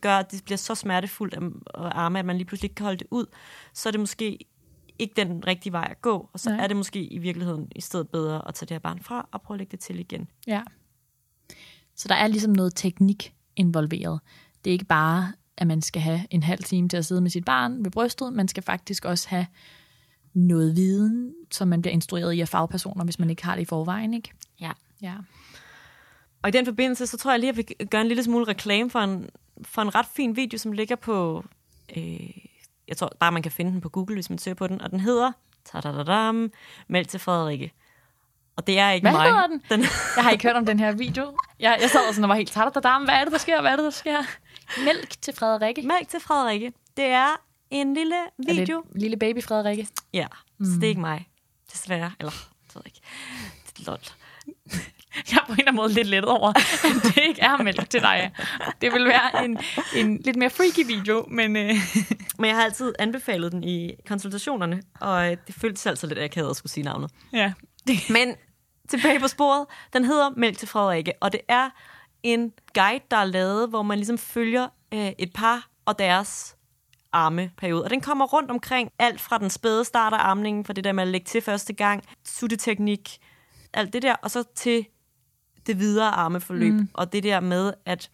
[0.00, 1.42] gør, at det bliver så smertefuldt at
[1.84, 3.26] at arme, at man lige pludselig ikke kan holde det ud,
[3.72, 4.38] så er det måske
[4.98, 6.64] ikke den rigtige vej at gå, og så Nej.
[6.64, 9.42] er det måske i virkeligheden i stedet bedre at tage det her barn fra og
[9.42, 10.28] prøve at lægge det til igen.
[10.46, 10.62] Ja.
[11.94, 14.20] Så der er ligesom noget teknik involveret.
[14.64, 17.30] Det er ikke bare, at man skal have en halv time til at sidde med
[17.30, 18.32] sit barn ved brystet.
[18.32, 19.46] Man skal faktisk også have
[20.38, 23.64] noget viden, som man bliver instrueret i af fagpersoner, hvis man ikke har det i
[23.64, 24.14] forvejen.
[24.14, 24.32] Ikke?
[24.60, 24.72] Ja.
[25.02, 25.14] Ja.
[26.42, 28.90] Og i den forbindelse, så tror jeg lige, at vi gør en lille smule reklame
[28.90, 29.30] for en,
[29.62, 31.44] for en ret fin video, som ligger på...
[31.96, 32.30] Øh,
[32.88, 34.80] jeg tror bare, man kan finde den på Google, hvis man søger på den.
[34.80, 35.32] Og den hedder...
[35.64, 36.52] Tadadadam,
[36.88, 37.72] Meld til Frederikke.
[38.56, 39.26] Og det er ikke Hvad mig.
[39.26, 39.62] hedder den?
[39.70, 39.80] den
[40.16, 41.36] Jeg har ikke hørt om den her video.
[41.60, 43.60] Jeg, jeg sad og sådan og var helt tatter Hvad er det, der sker?
[43.60, 44.22] Hvad er det, der sker?
[44.84, 45.82] Mælk til Frederikke.
[45.82, 46.72] Mælk til Frederikke.
[46.96, 48.82] Det er en lille Er video.
[48.92, 49.88] det lille baby Frederikke?
[50.14, 50.26] Ja,
[50.58, 50.64] mm.
[50.66, 51.28] så det er ikke mig.
[51.72, 52.12] Desværre.
[52.20, 52.30] Eller,
[52.66, 53.00] det ved jeg ikke.
[53.76, 53.98] Det er lol.
[55.30, 57.90] Jeg er på en eller anden måde lidt lettet over, at det ikke er mælk
[57.90, 58.32] til dig.
[58.80, 59.58] Det vil være en,
[59.96, 61.74] en lidt mere freaky video, men øh,
[62.38, 66.56] Men jeg har altid anbefalet den i konsultationerne, og det føltes altså lidt akavet at
[66.56, 67.10] skulle sige navnet.
[67.32, 67.52] ja.
[68.10, 68.34] Men
[68.88, 71.70] tilbage på sporet, den hedder Mælk til Frederikke, og det er
[72.22, 76.56] en guide, der er lavet, hvor man ligesom følger øh, et par og deres
[77.12, 77.84] armeperiode.
[77.84, 80.92] Og den kommer rundt omkring alt fra den spæde start af amningen, for det der
[80.92, 83.18] med at lægge til første gang, sutteteknik,
[83.72, 84.86] alt det der, og så til
[85.66, 86.72] det videre armeforløb.
[86.72, 86.88] Mm.
[86.94, 88.10] Og det der med, at,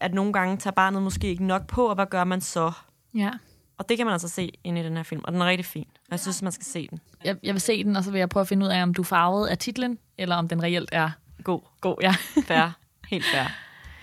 [0.00, 2.72] at nogle gange tager barnet måske ikke nok på, og hvad gør man så?
[3.14, 3.30] ja.
[3.78, 5.64] Og det kan man altså se inde i den her film, og den er rigtig
[5.64, 5.86] fin.
[5.96, 6.98] Og jeg synes, man skal se den.
[7.24, 8.94] Jeg, jeg vil se den, og så vil jeg prøve at finde ud af, om
[8.94, 11.10] du er farvet af titlen, eller om den reelt er
[11.44, 11.60] God.
[11.80, 11.96] god.
[12.02, 12.14] Ja.
[12.42, 12.70] Fair.
[13.10, 13.44] Helt fair.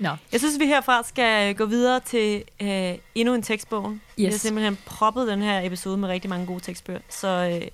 [0.01, 0.09] Nå.
[0.31, 3.97] Jeg synes, vi herfra skal gå videre til øh, endnu en tekstbog.
[4.17, 4.41] Vi har Yes.
[4.41, 6.99] simpelthen proppet den her episode med rigtig mange gode tekstbøger.
[7.09, 7.67] Så øh,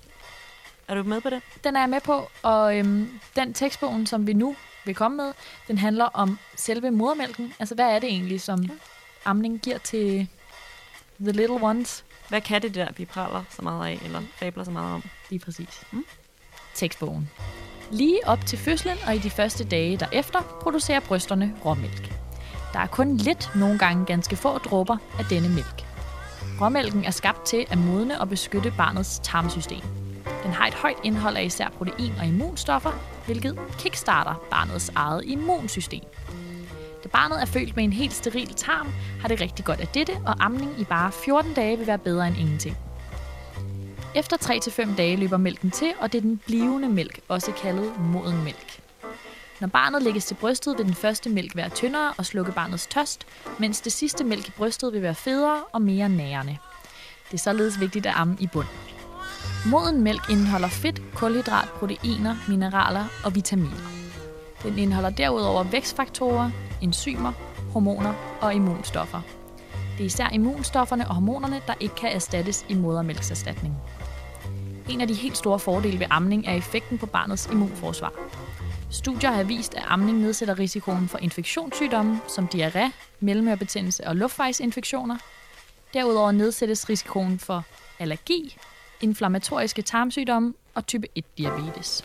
[0.88, 1.42] er du med på det?
[1.64, 5.32] Den er jeg med på, og øhm, den tekstbogen, som vi nu vil komme med,
[5.68, 7.54] den handler om selve modermælken.
[7.58, 8.70] Altså, hvad er det egentlig, som
[9.24, 10.28] amning giver til
[11.20, 12.04] the little ones?
[12.28, 15.02] Hvad kan det der, vi praler så meget af, eller fabler så meget om?
[15.30, 15.82] Lige præcis.
[15.92, 16.04] Mm.
[16.74, 17.30] Tekstbogen.
[17.90, 22.12] Lige op til fødslen og i de første dage derefter producerer brysterne råmælk.
[22.72, 25.84] Der er kun lidt, nogle gange ganske få dråber af denne mælk.
[26.60, 29.80] Råmælken er skabt til at modne og beskytte barnets tarmsystem.
[30.42, 32.90] Den har et højt indhold af især protein og immunstoffer,
[33.26, 36.04] hvilket kickstarter barnets eget immunsystem.
[37.04, 40.12] Da barnet er født med en helt steril tarm, har det rigtig godt af dette,
[40.26, 42.76] og amning i bare 14 dage vil være bedre end ingenting.
[44.14, 48.44] Efter 3-5 dage løber mælken til, og det er den blivende mælk, også kaldet moden
[48.44, 48.80] mælk.
[49.60, 53.26] Når barnet lægges til brystet, vil den første mælk være tyndere og slukke barnets tørst,
[53.58, 56.56] mens det sidste mælk i brystet vil være federe og mere nærende.
[57.30, 58.66] Det er således vigtigt at amme i bund.
[59.66, 63.88] Moden mælk indeholder fedt, kulhydrat, proteiner, mineraler og vitaminer.
[64.62, 66.50] Den indeholder derudover vækstfaktorer,
[66.82, 67.32] enzymer,
[67.72, 69.20] hormoner og immunstoffer.
[69.92, 73.76] Det er især immunstofferne og hormonerne, der ikke kan erstattes i modermælkserstatning.
[74.90, 78.12] En af de helt store fordele ved amning er effekten på barnets immunforsvar.
[78.90, 85.18] Studier har vist, at amning nedsætter risikoen for infektionssygdomme som diarré, mellemørebetændelse og luftvejsinfektioner.
[85.94, 87.64] Derudover nedsættes risikoen for
[87.98, 88.56] allergi,
[89.00, 92.04] inflammatoriske tarmsygdomme og type 1-diabetes.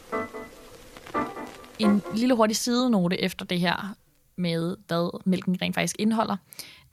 [1.79, 3.95] En lille hurtig sidenote efter det her
[4.35, 6.37] med, hvad mælken rent faktisk indeholder,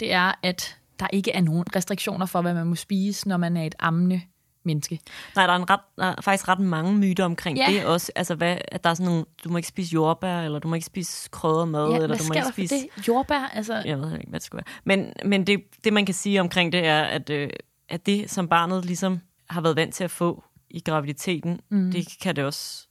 [0.00, 3.56] det er, at der ikke er nogen restriktioner for, hvad man må spise, når man
[3.56, 4.22] er et ammende
[4.64, 5.00] menneske.
[5.36, 7.66] Nej, der er, en ret, der er faktisk ret mange myter omkring Ja.
[7.70, 8.12] det også.
[8.16, 10.74] Altså, hvad, at der er sådan nogle, du må ikke spise jordbær, eller du må
[10.74, 12.74] ikke spise krydret mad, Ja, eller du må ikke spise...
[12.74, 13.08] det?
[13.08, 13.50] Jordbær?
[13.54, 14.96] Altså, Jeg ved ikke, hvad det skulle være.
[14.96, 17.50] Men, men det, det, man kan sige omkring det, er, at, øh,
[17.88, 19.20] at det, som barnet ligesom
[19.50, 21.92] har været vant til at få i graviditeten, mm.
[21.92, 22.86] det kan det også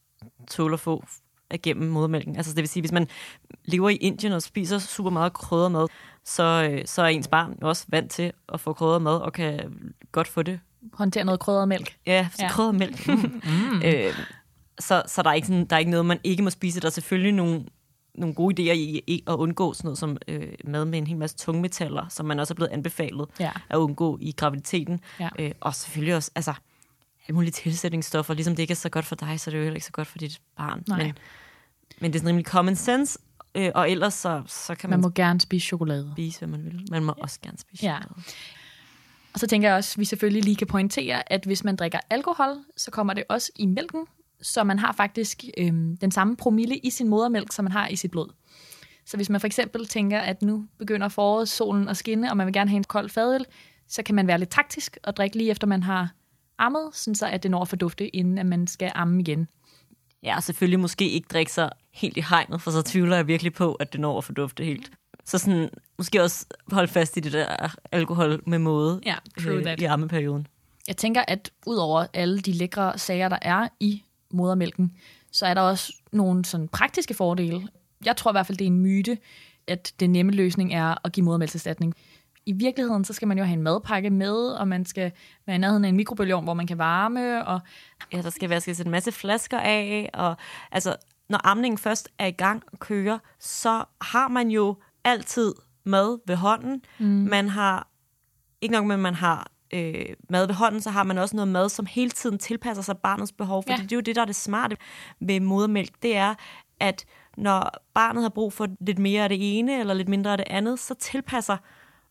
[0.49, 1.03] tåle at få
[1.63, 2.35] gennem modermælken.
[2.35, 3.07] Altså, det vil sige, hvis man
[3.65, 5.87] lever i Indien og spiser super meget krydret mad,
[6.25, 9.59] så, øh, så er ens barn også vant til at få krydret mad, og kan
[10.11, 10.59] godt få det.
[10.93, 11.95] Håndtere noget krydret mælk.
[12.05, 12.49] Ja, så Ja.
[12.49, 13.07] krydret mælk.
[13.07, 13.81] Mm.
[13.85, 14.13] Øh,
[14.79, 16.79] så så der, er ikke sådan, der er ikke noget, man ikke må spise.
[16.79, 17.65] Der er selvfølgelig nogle,
[18.15, 21.17] nogle gode idéer i, i at undgå sådan noget som øh, mad med en hel
[21.17, 23.51] masse tungmetaller, som man også er blevet anbefalet Ja.
[23.69, 24.99] at undgå i graviditeten.
[25.19, 25.29] Ja.
[25.39, 26.53] Øh, og selvfølgelig også, altså,
[27.27, 28.33] alle mulige tilsætningsstoffer.
[28.33, 29.91] Ligesom det ikke er så godt for dig, så er det jo heller ikke så
[29.91, 30.83] godt for dit barn.
[30.87, 31.03] Nej.
[31.03, 31.17] Men,
[31.99, 33.19] men det er sådan rimelig common sense,
[33.55, 36.09] øh, og ellers så, så kan man, Man man må gerne spise chokolade.
[36.13, 36.87] spise, hvad man vil.
[36.91, 37.97] Man må også gerne spise Ja.
[38.01, 38.25] chokolade.
[39.33, 41.99] Og så tænker jeg også, at vi selvfølgelig lige kan pointere, at hvis man drikker
[42.09, 44.05] alkohol, så kommer det også i mælken,
[44.41, 47.95] så man har faktisk øh, den samme promille i sin modermælk, som man har i
[47.95, 48.29] sit blod.
[49.05, 52.45] Så hvis man for eksempel tænker, at nu begynder foråret, solen at skinne, og man
[52.45, 53.45] vil gerne have en kold fadøl,
[53.87, 56.09] så kan man være lidt taktisk og drikke lige efter man har
[56.57, 59.47] ammet, sådan så at det når at fordufte, inden at man skal amme igen.
[60.23, 63.53] Ja, og selvfølgelig måske ikke drikke sig helt i hegnet, for så tvivler jeg virkelig
[63.53, 64.91] på, at det når at fordufte helt.
[65.29, 69.81] Så sådan, måske også holde fast i det der alkohol med måde Ja, true that.
[69.81, 70.47] i armeperioden.
[70.87, 74.91] jeg tænker, at udover alle de lækre sager, der er i modermælken,
[75.31, 77.67] så er der også nogle sådan praktiske fordele.
[78.05, 79.17] Jeg tror i hvert fald, det er en myte,
[79.67, 81.93] at den nemme løsning er at give modermælkserstatning.
[82.45, 85.11] I virkeligheden, så skal man jo have en madpakke med, og man skal
[85.45, 87.59] være i nærheden af en mikrobølgeovn, hvor man kan varme, og
[88.13, 90.35] Ja, der skal vaskes en masse flasker af, og
[90.71, 90.95] altså,
[91.29, 96.35] når amningen først er i gang og kører, så har man jo altid mad ved
[96.35, 96.81] hånden.
[96.99, 97.05] Mm.
[97.05, 97.87] Man har,
[98.61, 101.47] ikke nok med, at man har øh, mad ved hånden, så har man også noget
[101.47, 103.63] mad, som hele tiden tilpasser sig barnets behov.
[103.63, 103.75] For Ja.
[103.77, 103.83] ja.
[103.83, 104.77] det er jo det, der er det smarte
[105.19, 106.33] ved modermælk, det er,
[106.79, 107.05] at
[107.37, 110.47] når barnet har brug for lidt mere af det ene, eller lidt mindre af det
[110.49, 111.57] andet, så tilpasser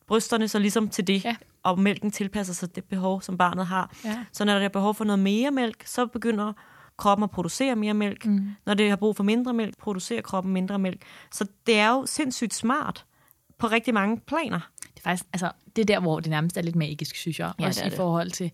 [0.06, 1.36] brysterne sig ligesom til det, Ja.
[1.62, 3.90] og mælken tilpasser sig det behov, som barnet har.
[4.04, 4.24] Ja.
[4.32, 6.52] Så når der er behov for noget mere mælk, så begynder
[6.98, 8.26] kroppen at producere mere mælk.
[8.26, 8.48] Mm.
[8.66, 11.02] Når det har brug for mindre mælk, producerer kroppen mindre mælk.
[11.32, 13.04] Så det er jo sindssygt smart
[13.58, 14.60] på rigtig mange planer.
[14.82, 17.52] det er faktisk, altså, det er der, hvor det nærmest er lidt magisk, synes jeg.
[17.60, 17.96] Ja, også i det.
[17.96, 18.50] forhold til,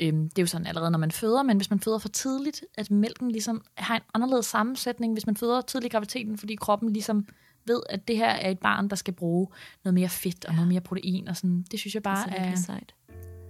[0.00, 2.64] øhm, det er jo sådan allerede, når man føder, men hvis man føder for tidligt,
[2.78, 6.92] at mælken ligesom har en anderledes sammensætning, hvis man føder tidligt i graviditeten, fordi kroppen
[6.92, 7.26] ligesom
[7.66, 9.48] ved, at det her er et barn, der skal bruge
[9.84, 11.64] noget mere fedt og noget mere protein, og sådan.
[11.70, 12.94] Det synes jeg bare det er er, sejt.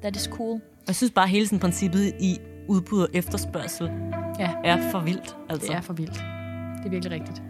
[0.01, 0.61] that is cool.
[0.87, 3.91] Jeg synes bare, hele sådan princippet i udbud og efterspørgsel
[4.39, 5.37] Ja, er for vildt.
[5.51, 5.67] Altså.
[5.69, 6.15] det er for vildt.
[6.79, 7.43] Det er virkelig rigtigt.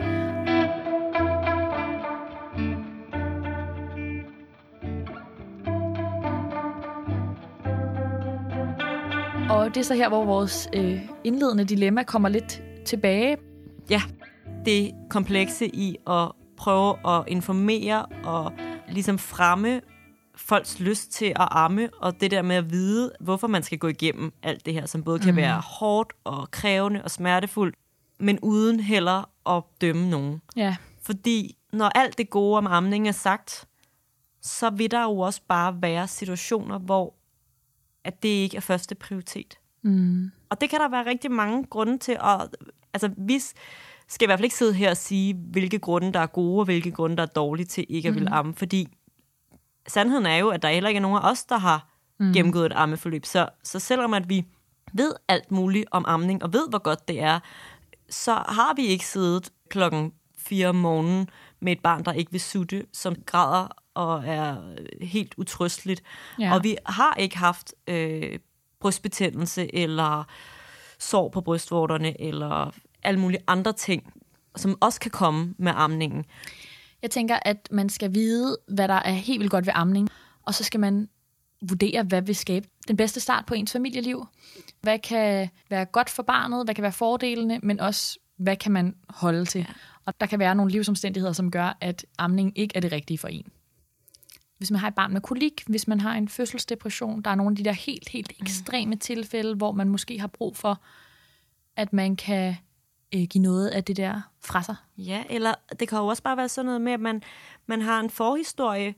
[9.50, 13.36] Og det er så her, hvor vores øh, indledende dilemma kommer lidt tilbage.
[13.90, 14.02] ja,
[14.64, 18.52] det komplekse i at prøve at informere og
[18.88, 19.80] ligesom fremme
[20.44, 23.88] folks lyst til at amme, og det der med at vide, hvorfor man skal gå
[23.88, 27.76] igennem alt det her, som både kan være hårdt og krævende og smertefuldt,
[28.18, 30.42] men uden heller at dømme nogen.
[30.56, 33.64] Ja, Fordi når alt det gode om amning er sagt,
[34.42, 37.14] så vil der jo også bare være situationer, hvor
[38.04, 39.58] at det ikke er første prioritet.
[39.82, 40.30] mm.
[40.50, 42.16] Og det kan der være rigtig mange grunde til.
[42.20, 42.48] Og,
[42.92, 43.40] altså, vi
[44.08, 46.64] skal i hvert fald ikke sidde her og sige, hvilke grunde, der er gode, og
[46.64, 48.54] hvilke grunde, der er dårlige til ikke at ville amme.
[48.54, 48.88] Fordi
[49.88, 52.32] sandheden er jo, at der heller ikke er nogen af os, der har mm.
[52.32, 53.24] gennemgået et ammeforløb.
[53.24, 54.44] Så, så selvom at vi
[54.92, 57.40] ved alt muligt om amning, og ved, hvor godt det er,
[58.10, 61.28] så har vi ikke siddet klokken 4 om morgenen
[61.60, 64.56] med et barn, der ikke vil sutte, som græder og er
[65.00, 66.02] helt utrysteligt.
[66.38, 66.54] Ja.
[66.54, 68.38] Og vi har ikke haft øh,
[68.80, 70.24] brystbetændelse eller
[70.98, 72.70] sår på brystvorterne eller
[73.02, 74.12] alle mulige andre ting,
[74.56, 76.24] som også kan komme med amningen.
[77.02, 80.08] Jeg tænker, at man skal vide, hvad der er helt vildt godt ved amning,
[80.42, 81.08] og så skal man
[81.68, 84.26] vurdere, hvad vil skabe den bedste start på ens familieliv.
[84.80, 88.94] Hvad kan være godt for barnet, hvad kan være fordelene, men også, hvad kan man
[89.08, 89.68] holde til.
[90.04, 93.28] Og der kan være nogle livsomstændigheder, som gør, at amning ikke er det rigtige for
[93.28, 93.46] en.
[94.58, 97.52] Hvis man har et barn med kolik, hvis man har en fødselsdepression, der er nogle
[97.52, 100.82] af de der helt, helt ekstreme tilfælde, hvor man måske har brug for,
[101.76, 102.56] at man kan
[103.14, 104.76] øh, give noget af det der fra sig.
[104.98, 107.22] Ja, eller det kan jo også bare være sådan noget med, at man,
[107.66, 108.94] man har en forhistorie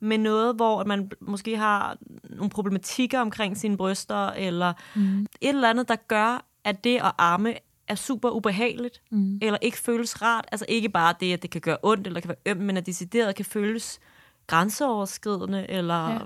[0.00, 5.20] med noget, hvor man måske har nogle problematikker omkring sine bryster, eller mm.
[5.20, 7.54] et eller andet, der gør, at det at amme
[7.88, 9.38] er super ubehageligt, mm.
[9.42, 10.44] eller ikke føles rart.
[10.52, 12.86] Altså ikke bare det, at det kan gøre ondt, eller kan være ømt, men at
[12.86, 14.00] decideret kan føles
[14.46, 16.10] grænseoverskridende, eller...
[16.10, 16.18] Ja.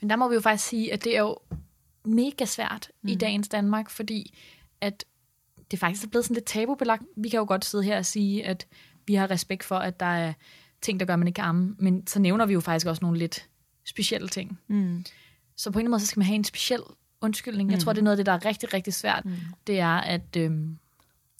[0.00, 1.36] Men der må vi jo faktisk sige, at det er jo
[2.04, 3.08] mega svært mm.
[3.08, 4.38] i dagens Danmark, fordi
[4.80, 5.04] at
[5.72, 7.02] det faktisk er blevet sådan lidt tabubelagt.
[7.16, 8.66] Vi kan jo godt sidde her og sige, at
[9.06, 10.32] vi har respekt for, at der er
[10.82, 13.04] ting, der gør, at man ikke kan amme, men så nævner vi jo faktisk også
[13.04, 13.48] nogle lidt
[13.84, 14.58] specielle ting.
[14.68, 15.04] Mm.
[15.56, 16.80] Så på en eller anden måde, så skal man have en speciel
[17.20, 17.70] undskyldning.
[17.70, 19.24] Jeg tror, det er noget af det, der er rigtig, rigtig svært.
[19.24, 19.32] Mm.
[19.66, 20.78] Det er, at, øhm,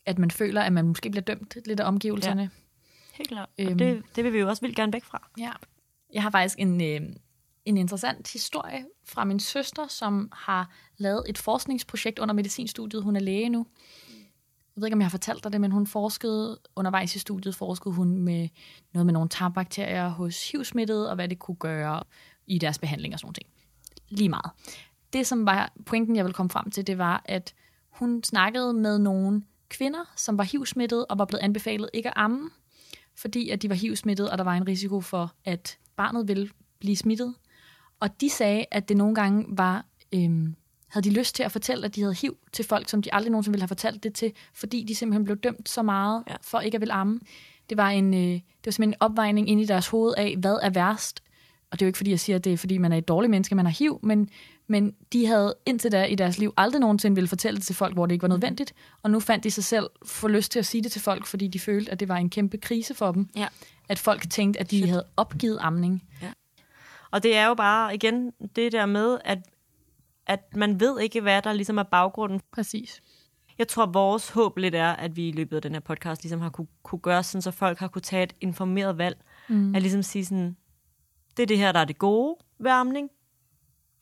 [0.07, 2.51] at man føler, at man måske bliver dømt lidt af omgivelserne.
[3.13, 3.49] Helt klart.
[3.59, 3.79] Øhm.
[3.79, 5.29] Det, det vil vi jo også vildt gerne væk fra.
[5.39, 5.53] Ja.
[6.13, 7.01] Jeg har faktisk en, øh,
[7.65, 13.03] en interessant historie fra min søster, som har lavet et forskningsprojekt under medicinstudiet.
[13.03, 13.67] Hun er læge nu.
[14.77, 17.55] Jeg ved ikke, om jeg har fortalt dig det, men hun forskede undervejs i studiet,
[17.55, 18.49] forskede hun med
[18.93, 22.03] noget med nogle tarmbakterier hos HIV-smittede, og hvad det kunne gøre
[22.47, 23.37] i deres behandling og sådan noget.
[23.37, 23.49] ting.
[24.09, 24.51] Lige meget.
[25.13, 27.55] Det, som var pointen, jeg ville komme frem til, det var, at
[27.91, 32.51] hun snakkede med nogle kvinder, som var HIV-smittede og var blevet anbefalet ikke at amme,
[33.17, 33.95] fordi at de var hiv
[34.31, 37.35] og der var en risiko for, at barnet ville blive smittet.
[38.01, 40.57] Og de sagde, at det nogle gange var, øhm,
[40.93, 43.31] havde de lyst til at fortælle, at de havde HIV til folk, som de aldrig
[43.31, 46.33] nogensinde ville have fortalt det til, fordi de simpelthen blev dømt så meget Ja.
[46.33, 46.37] ja.
[46.43, 47.21] for ikke at ville amme.
[47.71, 50.59] Det var, en, øh, det var simpelthen en opvejning ind i deres hoved af, hvad
[50.63, 51.23] er værst.
[51.71, 53.09] Og det er jo ikke, fordi jeg siger, at det er, fordi man er et
[53.09, 54.29] dårligt menneske, man har HIV, men,
[54.67, 57.95] men de havde indtil da i deres liv aldrig nogensinde ville fortælle det til folk,
[57.95, 58.75] hvor det ikke var nødvendigt.
[59.03, 61.49] Og nu fandt de sig selv for lyst til at sige det til folk, fordi
[61.49, 63.29] de følte, at det var en kæmpe krise for dem.
[63.37, 63.47] Ja.
[63.89, 64.89] At folk tænkte, at de Shit.
[64.89, 66.03] havde opgivet amning.
[67.11, 69.39] Og det er jo bare, igen, det der med, at
[70.27, 72.41] at man ved ikke, hvad der ligesom er baggrunden.
[72.53, 73.03] Præcis.
[73.59, 76.41] Jeg tror, vores håb lidt er, at vi i løbet af den her podcast ligesom
[76.41, 79.25] har kunne, kunne gøre sådan, så folk har kunne tage et informeret valg.
[79.49, 79.75] Mm.
[79.75, 80.57] At ligesom sige sådan,
[81.37, 83.11] det er det her, der er det gode ved amning.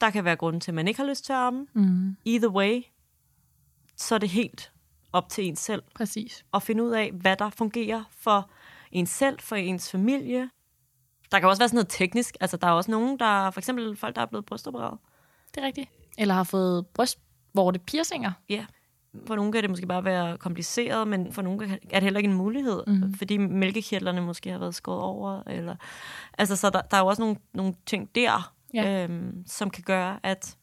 [0.01, 1.67] Der kan være grunden til, at man ikke har lyst til at amme.
[1.75, 2.17] Mm.
[2.25, 2.83] Either way,
[3.97, 4.73] så er det helt
[5.13, 6.45] op til ens selv Præcis.
[6.55, 8.51] at finde ud af, hvad der fungerer for
[8.93, 10.51] ens selv, for ens familie.
[11.33, 12.37] Der kan også være sådan noget teknisk.
[12.41, 14.99] Altså, der er også nogen, der for eksempel folk, der er blevet brystopereret.
[15.55, 15.91] Det er rigtigt.
[16.19, 18.33] Eller har fået brystvorte piercinger.
[18.49, 18.67] Ja.
[19.27, 22.31] For nogle kan det måske bare være kompliceret, men for nogle er det heller ikke
[22.31, 23.15] en mulighed, mm.
[23.15, 25.43] fordi mælkekirtlerne måske har været skåret over.
[25.47, 25.77] Eller,
[26.39, 29.05] altså, så der, der er jo også nogle, nogle ting der, Ja.
[29.05, 30.57] øhm, som kan gøre, at,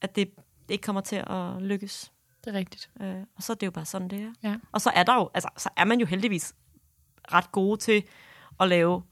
[0.00, 0.30] at det
[0.68, 2.12] ikke kommer til at lykkes.
[2.44, 2.90] Det er rigtigt.
[3.00, 4.32] Øh, og så er det jo bare sådan, det er.
[4.42, 4.56] Ja.
[4.72, 6.54] Og så er der jo, altså, så er man jo heldigvis
[7.32, 8.02] ret gode til
[8.60, 9.02] at lave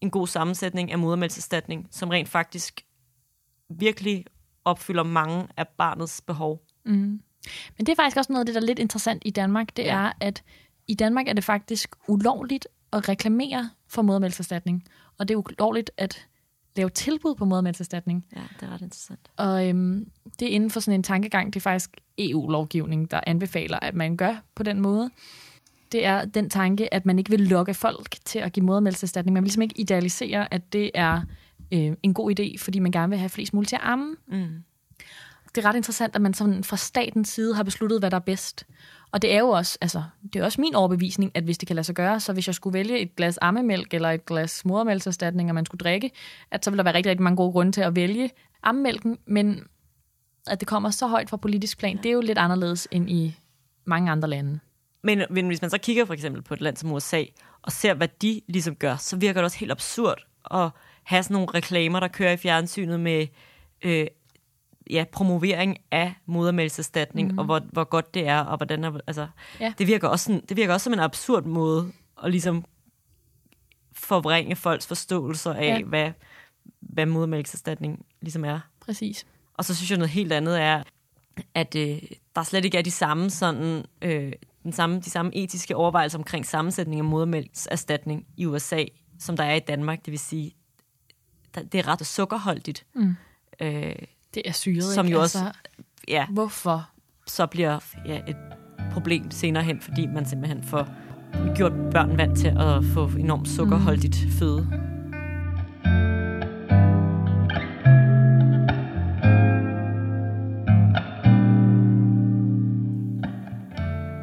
[0.00, 2.80] en god sammensætning af modermælkserstatning, som rent faktisk
[3.70, 4.24] virkelig
[4.68, 6.62] opfylder mange af barnets behov.
[6.86, 6.92] Mm.
[7.76, 9.76] Men det er faktisk også noget af det, der er lidt interessant i Danmark.
[9.76, 9.96] Det Ja.
[9.98, 10.42] er, at
[10.88, 14.84] i Danmark er det faktisk ulovligt at reklamere for modermælkserstatning.
[15.18, 16.26] Og det er ulovligt at
[16.76, 18.26] lave tilbud på modermælkserstatning.
[18.36, 19.30] Ja, det er ret interessant.
[19.36, 23.78] Og øhm, det er inden for sådan en tankegang, det er faktisk EU-lovgivning, der anbefaler,
[23.82, 25.10] at man gør på den måde.
[25.92, 29.32] Det er den tanke, at man ikke vil lokke folk til at give modermælkserstatning.
[29.34, 31.20] Man vil ligesom ikke idealisere, at det er
[31.72, 34.16] øh, en god idé, fordi man gerne vil have flest muligt til at amme.
[34.28, 34.64] Mm.
[35.54, 38.20] Det er ret interessant, at man sådan fra statens side har besluttet, hvad der er
[38.20, 38.66] bedst.
[39.12, 40.02] Og det er jo også, altså,
[40.32, 42.54] det er også min overbevisning, at hvis det kan lade sig gøre, så hvis jeg
[42.54, 46.10] skulle vælge et glas ammemælk eller et glas modermælkserstatning, og man skulle drikke,
[46.50, 48.30] at så ville der være rigtig, rigtig mange gode grunde til at vælge
[48.62, 49.64] ammemælken, men
[50.46, 53.36] at det kommer så højt fra politisk plan, det er jo lidt anderledes end i
[53.84, 54.60] mange andre lande.
[55.02, 57.22] Men, men hvis man så kigger for eksempel på et land som USA,
[57.62, 60.70] og ser, hvad de ligesom gør, så virker det også helt absurd at
[61.08, 63.26] have sådan nogle reklamer, der kører i fjernsynet med
[63.82, 64.06] øh,
[64.90, 67.38] ja, promovering af modermælkserstatning, mm.
[67.38, 69.28] og hvor, hvor godt det er, og hvordan altså,
[69.60, 69.72] Ja.
[69.78, 71.92] det, virker også sådan, det virker også som en absurd måde
[72.24, 72.64] at ligesom
[73.92, 75.82] forvrænge folks forståelser af, Ja.
[75.82, 76.10] hvad,
[76.80, 78.60] hvad modermælkserstatning ligesom er.
[78.80, 79.26] Præcis.
[79.54, 80.82] Og så synes jeg noget helt andet er,
[81.54, 82.02] at øh,
[82.34, 86.46] der slet ikke er de samme sådan, øh, den samme, de samme etiske overvejelser omkring
[86.46, 88.84] sammensætning af modermælkserstatning i USA,
[89.18, 90.04] som der er i Danmark.
[90.04, 90.52] Det vil sige,
[91.72, 92.86] det er ret sukkerholdigt.
[92.94, 93.16] Mm.
[93.60, 93.94] Øh,
[94.34, 95.16] Det er syret, Som ikke?
[95.16, 95.52] jo også-
[96.08, 96.88] ja, Hvorfor?
[97.26, 98.36] så bliver ja, et
[98.92, 100.88] problem senere hen, fordi man simpelthen får
[101.54, 104.66] gjort børn vant til at få enormt sukkerholdigt føde.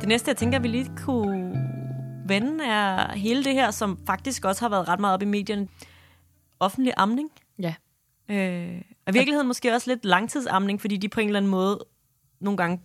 [0.01, 1.51] Det næste, jeg tænker, vi lige kunne
[2.27, 5.67] vende, er hele det her, som faktisk også har været ret meget op i medierne.
[6.59, 7.29] Offentlig amning.
[7.59, 7.73] Ja.
[8.29, 11.85] Øh, og i virkeligheden måske også lidt langtidsamning, fordi de på en eller anden måde
[12.39, 12.81] nogle gange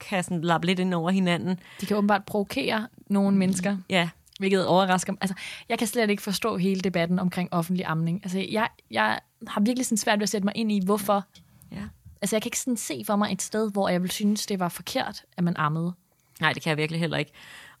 [0.00, 1.60] kan sådan lappe lidt ind over hinanden.
[1.80, 5.18] De kan åbenbart provokere nogle mennesker, Ja, hvilket overrasker mig.
[5.20, 5.34] Altså,
[5.68, 8.20] jeg kan slet ikke forstå hele debatten omkring offentlig amning.
[8.22, 11.24] Altså, jeg, jeg har virkelig sådan svært ved at sætte mig ind i, hvorfor.
[11.72, 11.82] ja.
[12.22, 14.58] Altså, jeg kan ikke sådan se for mig et sted, hvor jeg vil synes, det
[14.60, 15.92] var forkert, at man ammede.
[16.40, 17.32] Nej, det kan jeg virkelig heller ikke.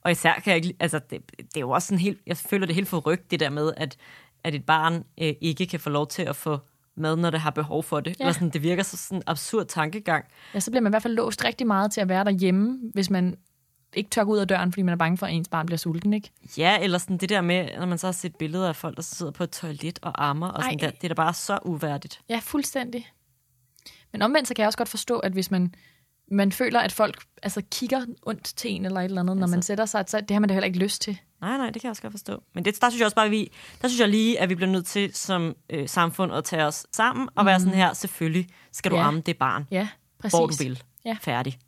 [0.02, 2.66] Og især kan jeg ikke, altså det, det er jo også sådan helt, jeg føler
[2.66, 3.96] det helt forrygt, det der med, at,
[4.44, 6.58] at et barn øh, ikke kan få lov til at få
[6.96, 8.16] mad, når det har behov for det.
[8.20, 8.24] Ja.
[8.24, 10.24] Eller sådan, det virker så sådan en absurd tankegang.
[10.54, 13.10] Ja, så bliver man i hvert fald låst rigtig meget til at være derhjemme, hvis
[13.10, 13.36] man
[13.94, 15.78] ikke tør gå ud af døren, fordi man er bange for, at ens barn bliver
[15.78, 16.30] sulten, ikke?
[16.58, 19.02] Ja, eller sådan det der med, når man så har set billeder af folk, der
[19.02, 20.86] sidder på et toilet og ammer, og sådan Ej.
[20.86, 22.20] der, det er da bare så uværdigt.
[22.28, 23.08] Ja, fuldstændig.
[24.12, 25.74] Men omvendt så kan jeg også godt forstå, at hvis man,
[26.30, 29.56] man føler, at folk altså, kigger ondt til en eller et eller andet, når Altså-
[29.56, 31.18] man sætter sig, så det har man da heller ikke lyst til.
[31.40, 32.42] Nej, nej, det kan jeg også godt forstå.
[32.54, 34.54] Men det, der synes jeg også bare, at vi, der synes jeg lige, at vi
[34.54, 38.48] bliver nødt til som øh, samfund at tage os sammen og være sådan her, selvfølgelig
[38.72, 39.02] skal du Ja.
[39.08, 39.88] amme det barn, Ja,
[40.18, 40.38] præcis.
[40.38, 40.82] hvor du vil.
[41.04, 41.16] Ja.
[41.20, 41.58] Færdig.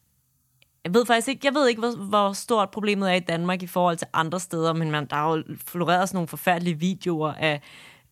[0.85, 3.67] Jeg ved faktisk ikke, jeg ved ikke hvor, hvor stort problemet er i Danmark i
[3.67, 7.61] forhold til andre steder, men man, der er jo floreret sådan nogle forfærdelige videoer af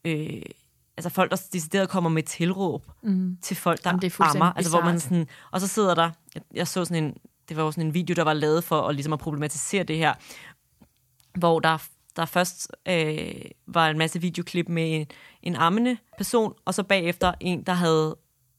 [0.05, 0.43] øh,
[0.97, 3.39] altså folk, der decideret kommer med tilråb mm.
[3.43, 4.53] til folk, der Jamen, det er ammer.
[4.53, 7.17] Altså, hvor man sådan, og så sidder der, jeg, jeg så sådan en,
[7.49, 9.97] det var jo sådan en video, der var lavet for at, ligesom at problematisere det
[9.97, 10.15] her,
[11.39, 11.79] hvor der,
[12.17, 13.35] der først øh,
[13.67, 15.07] var en masse videoklip med en,
[15.43, 18.17] en ammende person, og så bagefter en, der havde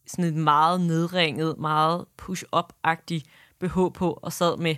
[0.08, 3.22] sådan et meget nedringet, meget push-up-agtig
[3.60, 4.76] BH på, og sad med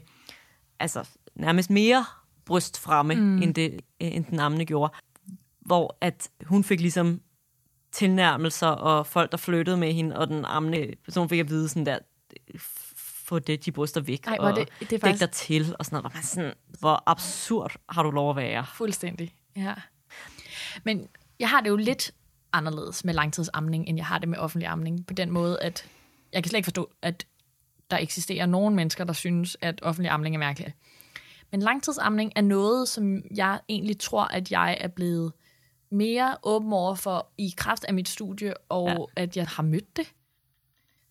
[0.79, 2.05] altså nærmest mere
[2.45, 3.41] bryst fremme, mm.
[3.41, 4.93] end, det, end den ammende gjorde.
[5.59, 7.21] Hvor at hun fik ligesom
[7.93, 11.85] tilnærmelser, og folk, der flyttede med hende, og den ammende person fik at vide sådan
[11.85, 11.97] der,
[13.25, 15.97] få det, de bryster væk, Ej, og det- det er faktisk- dig til, og sådan
[15.97, 16.13] noget.
[16.13, 18.65] Man sådan, hvor absurd har du lov at være?
[18.73, 19.73] Fuldstændig, ja.
[20.83, 21.07] Men
[21.39, 22.11] jeg har det jo lidt
[22.53, 25.07] anderledes med langtidsamning, end jeg har det med offentlig amning.
[25.07, 25.85] På den måde, at
[26.33, 27.25] jeg kan slet ikke forstå, at
[27.91, 30.71] der eksisterer nogen mennesker, der synes, at offentlig amning er mærkeligt.
[31.51, 35.31] Men langtidsamning er noget, som jeg egentlig tror, at jeg er blevet
[35.93, 39.23] mere åben over for i kraft af mit studie, og ja.
[39.23, 40.13] at jeg har mødt det.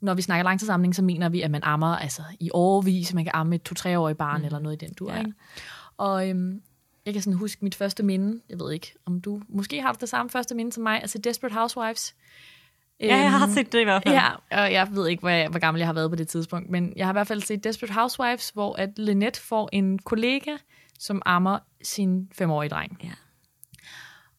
[0.00, 3.14] Når vi snakker langtidsamning, så mener vi, at man ammer altså, i overvis.
[3.14, 4.44] Man kan amme et to-tre-årige barn mm.
[4.46, 5.12] eller noget i den dur.
[5.12, 5.18] Ja.
[5.18, 5.32] Ikke?
[5.96, 6.62] Og øhm,
[7.06, 8.40] jeg kan sådan huske mit første minde.
[8.48, 11.00] Jeg ved ikke, om du måske har det samme første minde som mig.
[11.00, 12.14] Altså Desperate Housewives.
[13.00, 14.14] Ja, jeg har Øhm, set det i hvert fald.
[14.14, 14.30] Ja,
[14.64, 17.06] og jeg ved ikke, hvor, hvor gammel jeg har været på det tidspunkt, men jeg
[17.06, 20.56] har i hvert fald set Desperate Housewives, hvor at Lynette får en kollega,
[20.98, 22.98] som ammer sin femårige dreng.
[23.04, 23.10] Ja.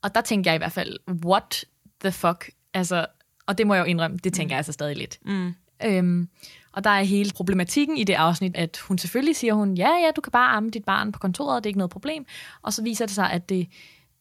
[0.03, 1.65] Og der tænkte jeg i hvert fald, what
[2.01, 2.49] the fuck?
[2.73, 3.05] Altså,
[3.47, 5.19] og det må jeg jo indrømme, det tænker jeg altså stadig lidt.
[5.25, 5.53] Mm.
[5.85, 6.29] Øhm,
[6.71, 10.11] og der er hele problematikken i det afsnit, at hun selvfølgelig siger hun, ja, ja,
[10.15, 12.25] du kan bare amme dit barn på kontoret, det er ikke noget problem.
[12.61, 13.67] Og så viser det sig, at det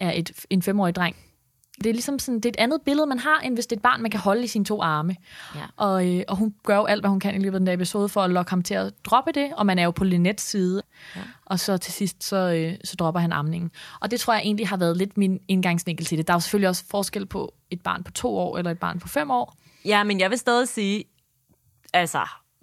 [0.01, 1.17] er et, en femårig dreng.
[1.83, 3.79] Det er ligesom sådan, det er et andet billede, man har, end hvis det er
[3.79, 5.17] et barn, man kan holde i sine to arme.
[5.55, 5.61] Ja.
[5.77, 7.73] Og, øh, og hun gør jo alt, hvad hun kan i løbet af den der
[7.73, 10.45] episode, for at lokke ham til at droppe det, og man er jo på Linettes
[10.45, 10.83] side.
[11.17, 11.21] Ja.
[11.47, 13.71] Og så til sidst, så, øh, så dropper han amningen.
[14.01, 16.27] Og det tror jeg egentlig har været lidt min indgangsvinkel til det.
[16.27, 19.01] Der er jo selvfølgelig også forskel på et barn på to år, eller et barn
[19.01, 19.57] på fem år.
[19.85, 21.05] ja, men jeg vil stadig sige,
[21.93, 22.21] altså,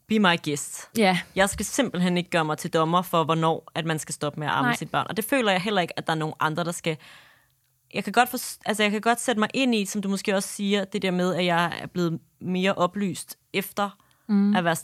[0.08, 0.90] be my guest.
[0.98, 4.40] Ja, Jeg skal simpelthen ikke gøre mig til dommer for, hvornår at man skal stoppe
[4.40, 4.76] med at amme Nej.
[4.76, 5.06] sit barn.
[5.10, 6.98] Og det føler jeg heller ikke, at der er nogen andre, der skal...
[7.94, 10.36] Jeg kan, godt for, altså jeg kan godt sætte mig ind i, som du måske
[10.36, 14.56] også siger, det der med, at jeg er blevet mere oplyst efter mm.
[14.56, 14.76] at være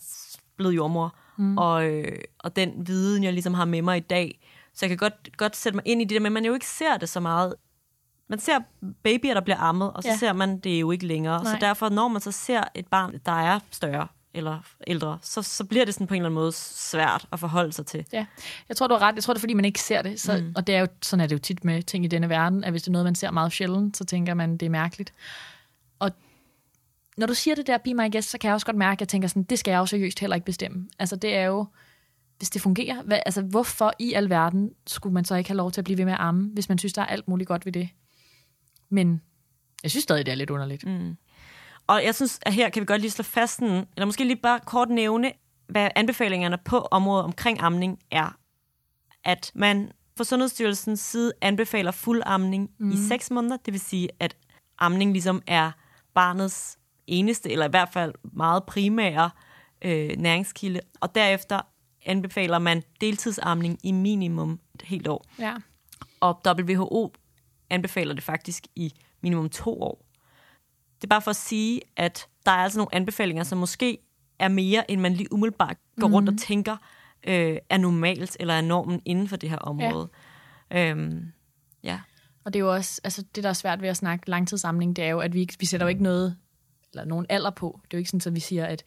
[0.57, 1.15] blevet jordmor.
[1.37, 1.57] Mm.
[1.57, 4.39] Og, øh, og den viden, jeg ligesom har med mig i dag.
[4.73, 6.67] Så jeg kan godt, godt sætte mig ind i det der, men man jo ikke
[6.67, 7.55] ser det så meget.
[8.29, 8.59] Man ser
[9.03, 10.17] babyer, der bliver ammet, og så ja.
[10.17, 11.43] ser man det jo ikke længere.
[11.43, 11.53] Nej.
[11.53, 15.63] Så derfor, når man så ser et barn, der er større eller ældre, så, så
[15.63, 18.05] bliver det sådan på en eller anden måde svært at forholde sig til.
[18.13, 18.25] Ja,
[18.69, 19.15] jeg tror, du har ret.
[19.15, 20.19] Jeg tror, det er, fordi man ikke ser det.
[20.19, 20.53] Så, mm.
[20.55, 22.71] Og det er jo, sådan er det jo tit med ting i denne verden, at
[22.71, 25.13] hvis det er noget, man ser meget sjældent, så tænker man, det er mærkeligt.
[25.99, 26.11] Og
[27.17, 29.01] når du siger det der, be my guest, så kan jeg også godt mærke, at
[29.01, 30.87] jeg tænker sådan, det skal jeg jo seriøst heller ikke bestemme.
[30.99, 31.65] Altså det er jo,
[32.37, 35.81] hvis det fungerer, hvad, altså hvorfor i alverden skulle man så ikke have lov til
[35.81, 37.73] at blive ved med at amme, hvis man synes, der er alt muligt godt ved
[37.73, 37.89] det?
[38.89, 39.21] Men
[39.83, 40.85] jeg synes stadig, det er lidt underligt.
[40.85, 41.17] Mm.
[41.87, 44.35] Og jeg synes, at her kan vi godt lige slå fast, sådan, eller måske lige
[44.35, 45.31] bare kort nævne,
[45.67, 48.37] hvad anbefalingerne på området omkring amning er.
[49.23, 52.91] At man fra Sundhedsstyrelsens side anbefaler fuld amning mm.
[52.91, 53.57] i 6 måneder.
[53.57, 54.37] Det vil sige, at
[54.79, 55.71] amning ligesom er
[56.13, 56.77] barnets
[57.07, 59.29] eneste, eller i hvert fald meget primære
[59.81, 60.79] øh, næringskilde.
[61.01, 61.61] Og derefter
[62.05, 65.25] anbefaler man deltidsamning i minimum et helt år.
[65.39, 65.55] Ja.
[66.19, 67.13] Og WHO
[67.69, 70.04] anbefaler det faktisk i minimum to år.
[70.95, 73.97] Det er bare for at sige, at der er altså nogle anbefalinger, som måske
[74.39, 76.77] er mere, end man lige umiddelbart går rundt og tænker,
[77.27, 80.09] øh, er normalt eller er normen inden for det her område.
[80.71, 80.89] Ja.
[80.89, 81.31] Øhm,
[81.83, 81.99] ja.
[82.43, 85.03] Og det er jo også, altså det der er svært ved at snakke langtidssamling, det
[85.03, 86.37] er jo, at vi, vi sætter jo ikke noget,
[86.93, 87.79] eller nogen alder på.
[87.83, 88.83] Det er jo ikke sådan, at vi siger, at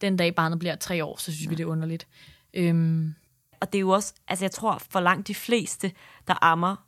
[0.00, 1.48] den dag barnet bliver tre år, så synes ja.
[1.48, 2.06] vi, det er underligt.
[2.54, 3.14] Øhm,
[3.60, 5.92] Og det er jo også, altså jeg tror, for langt de fleste,
[6.28, 6.86] der ammer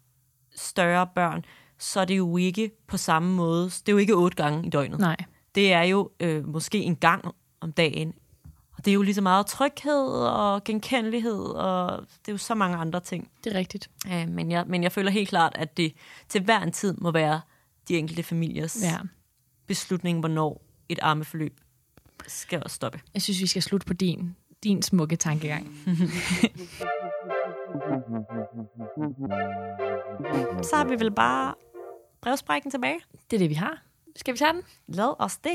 [0.56, 1.44] større børn,
[1.78, 3.64] så er det jo ikke på samme måde.
[3.64, 4.98] Det er jo ikke otte gange i døgnet.
[4.98, 5.16] nej.
[5.54, 7.24] det er jo øh, måske en gang
[7.60, 8.14] om dagen.
[8.76, 12.54] Og det er jo lige så meget tryghed og genkendelighed, og det er jo så
[12.54, 13.30] mange andre ting.
[13.44, 13.90] Det er rigtigt.
[14.12, 15.92] Øh, men, jeg, men jeg føler helt klart, at det
[16.28, 17.40] til hver en tid må være
[17.88, 18.88] de enkelte familiers Ja.
[18.88, 18.96] ja.
[19.66, 21.60] beslutning, hvornår et armeforløb
[22.26, 23.00] skal stoppe.
[23.14, 25.66] Jeg synes, vi skal slutte på din, din smukke tankegang.
[30.62, 31.54] Så har vi vel bare
[32.20, 33.00] brevsprækken tilbage.
[33.30, 33.82] Det er det, vi har.
[34.16, 34.62] Skal vi tage den?
[34.88, 35.52] Lad os det.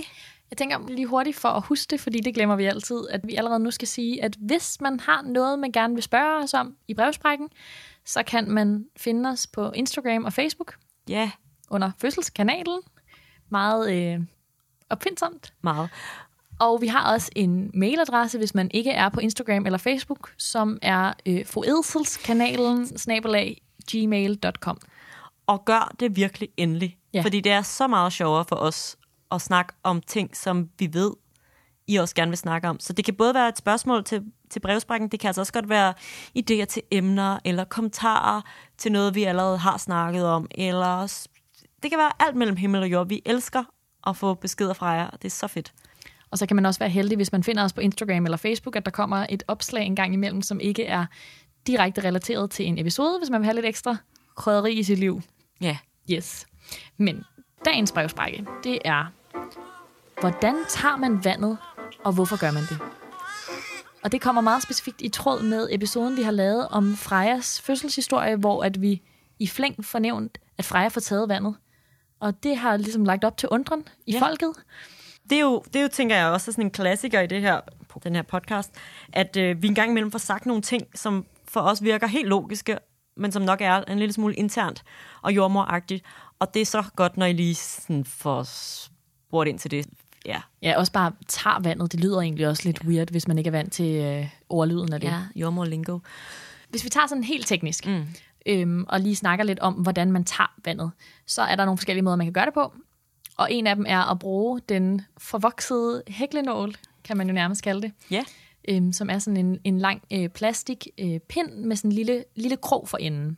[0.49, 3.36] Jeg tænker lige hurtigt for at huske det, fordi det glemmer vi altid, at vi
[3.36, 6.76] allerede nu skal sige, at hvis man har noget, man gerne vil spørge os om
[6.88, 7.49] i brevsprækken,
[8.05, 10.76] så kan man finde os på Instagram og Facebook
[11.07, 11.32] Ja,
[11.70, 12.80] under Fødselskanalen.
[13.49, 14.20] Meget øh,
[14.89, 15.53] opfindsomt.
[15.62, 15.89] meget.
[16.60, 20.80] Og vi har også en mailadresse, hvis man ikke er på Instagram eller Facebook, som
[20.82, 24.78] er øh, foedselskanalen snabelag gmail.com.
[25.47, 26.97] Og gør det virkelig endelig.
[27.14, 27.22] Ja.
[27.22, 28.97] Fordi det er så meget sjovere for os
[29.32, 31.12] at snakke om ting, som vi ved,
[31.88, 32.80] I også gerne vil snakke om.
[32.80, 35.70] Så det kan både være et spørgsmål til, til brevsprækken, det kan altså også godt
[35.70, 35.93] være
[36.39, 38.41] idéer til emner, eller kommentarer
[38.78, 41.28] til noget, vi allerede har snakket om, eller
[41.84, 43.07] det kan være alt mellem himmel og jord.
[43.07, 43.64] Vi elsker
[44.07, 45.74] at få beskeder fra jer, og det er så fedt.
[46.32, 48.76] Og så kan man også være heldig, hvis man finder os på Instagram eller Facebook,
[48.76, 51.06] at der kommer et opslag en gang imellem, som ikke er
[51.68, 53.98] direkte relateret til en episode, hvis man vil have lidt ekstra
[54.36, 55.22] krydderi i sit liv.
[55.62, 55.78] Ja.
[56.12, 56.48] Yes.
[56.98, 57.24] Men
[57.66, 59.06] dagens brevsprække, det er,
[60.20, 61.58] hvordan tager man vandet,
[62.04, 62.80] og hvorfor gør man det?
[64.04, 68.36] Og det kommer meget specifikt i tråd med episoden, vi har lavet om Frejas fødselshistorie,
[68.36, 69.02] hvor at vi
[69.40, 71.56] i flæng fornævnt, at Freja får taget vandet.
[72.20, 74.22] Og det har ligesom lagt op til undren i ja.
[74.22, 74.54] Folket.
[75.30, 77.60] Det er, jo, det er jo, tænker jeg, også sådan en klassiker i det her,
[78.04, 78.72] den her podcast,
[79.14, 82.78] at øh, vi engang imellem får sagt nogle ting, som for os virker helt logiske,
[83.18, 84.84] men som nok er en lille smule internt
[85.22, 86.06] og jordmoragtigt.
[86.40, 89.86] Og det er så godt, når I lige sådan får spurgt ind til det.
[90.26, 91.92] Ja, Ja, også bare tager vandet.
[91.92, 95.00] Det lyder egentlig også lidt weird, hvis man ikke er vant til øh, ordlyden af
[95.02, 95.08] det.
[95.08, 96.00] ja jordmor-lingo.
[96.70, 98.06] Hvis vi tager sådan helt teknisk, Mm.
[98.46, 100.92] øhm, og lige snakker lidt om, hvordan man tager vandet,
[101.28, 102.74] så er der nogle forskellige måder, man kan gøre det på.
[103.40, 107.82] Og en af dem er at bruge den forvoksede hæklenål, kan man jo nærmest kalde
[107.82, 108.24] det, Ja,
[108.68, 112.24] øhm, som er sådan en, en lang øh, plastik øh, pind med sådan en lille,
[112.36, 113.38] lille krog for enden.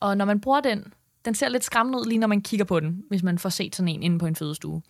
[0.00, 0.84] Og når man bruger den,
[1.24, 3.76] den ser lidt skræmmende ud, lige når man kigger på den, hvis man får set
[3.76, 4.82] sådan en inde på en fødestue.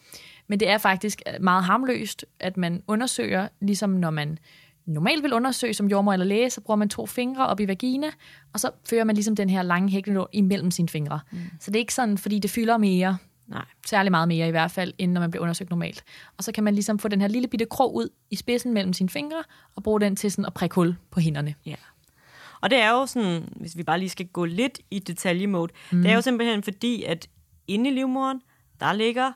[0.48, 4.38] Men det er faktisk meget harmløst, at man undersøger, ligesom når man
[4.86, 8.06] normalt vil undersøge som jordmor eller læge, så bruger man to fingre op i vagina,
[8.52, 11.20] og så fører man ligesom den her lange hæklenål imellem sine fingre.
[11.32, 11.38] Mm.
[11.60, 13.16] Så det er ikke sådan, fordi det fylder mere,
[13.50, 13.64] nej.
[13.86, 16.04] særlig meget mere i hvert fald, end når man bliver undersøgt normalt.
[16.38, 18.92] Og så kan man ligesom få den her lille bitte krog ud i spidsen mellem
[18.92, 19.42] sine fingre,
[19.76, 21.54] og bruge den til sådan at prikke hul på hænderne.
[21.66, 21.74] Ja.
[22.60, 26.02] Og det er jo sådan, hvis vi bare lige skal gå lidt i detaljesmode, mm.
[26.02, 27.28] det er jo simpelthen fordi, at
[27.66, 28.40] inde i livmoderen,
[28.80, 29.32] der ligger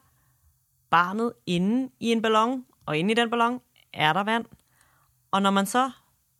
[0.90, 3.60] barnet inde i en ballon, og inde i den ballon
[3.92, 4.44] er der vand.
[5.30, 5.90] Og når man så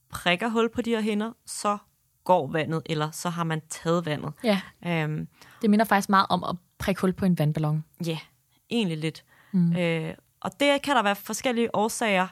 [0.08, 1.78] prikker hul på de her hænder, så
[2.24, 4.32] går vandet, eller så har man taget vandet.
[4.44, 5.28] Ja, Øhm,
[5.62, 7.84] det minder faktisk meget om at prikke hul på en vandballon.
[8.06, 8.18] Ja,
[8.70, 9.24] egentlig lidt.
[9.52, 9.76] Mm.
[9.76, 12.26] Øh, og det kan der være forskellige årsager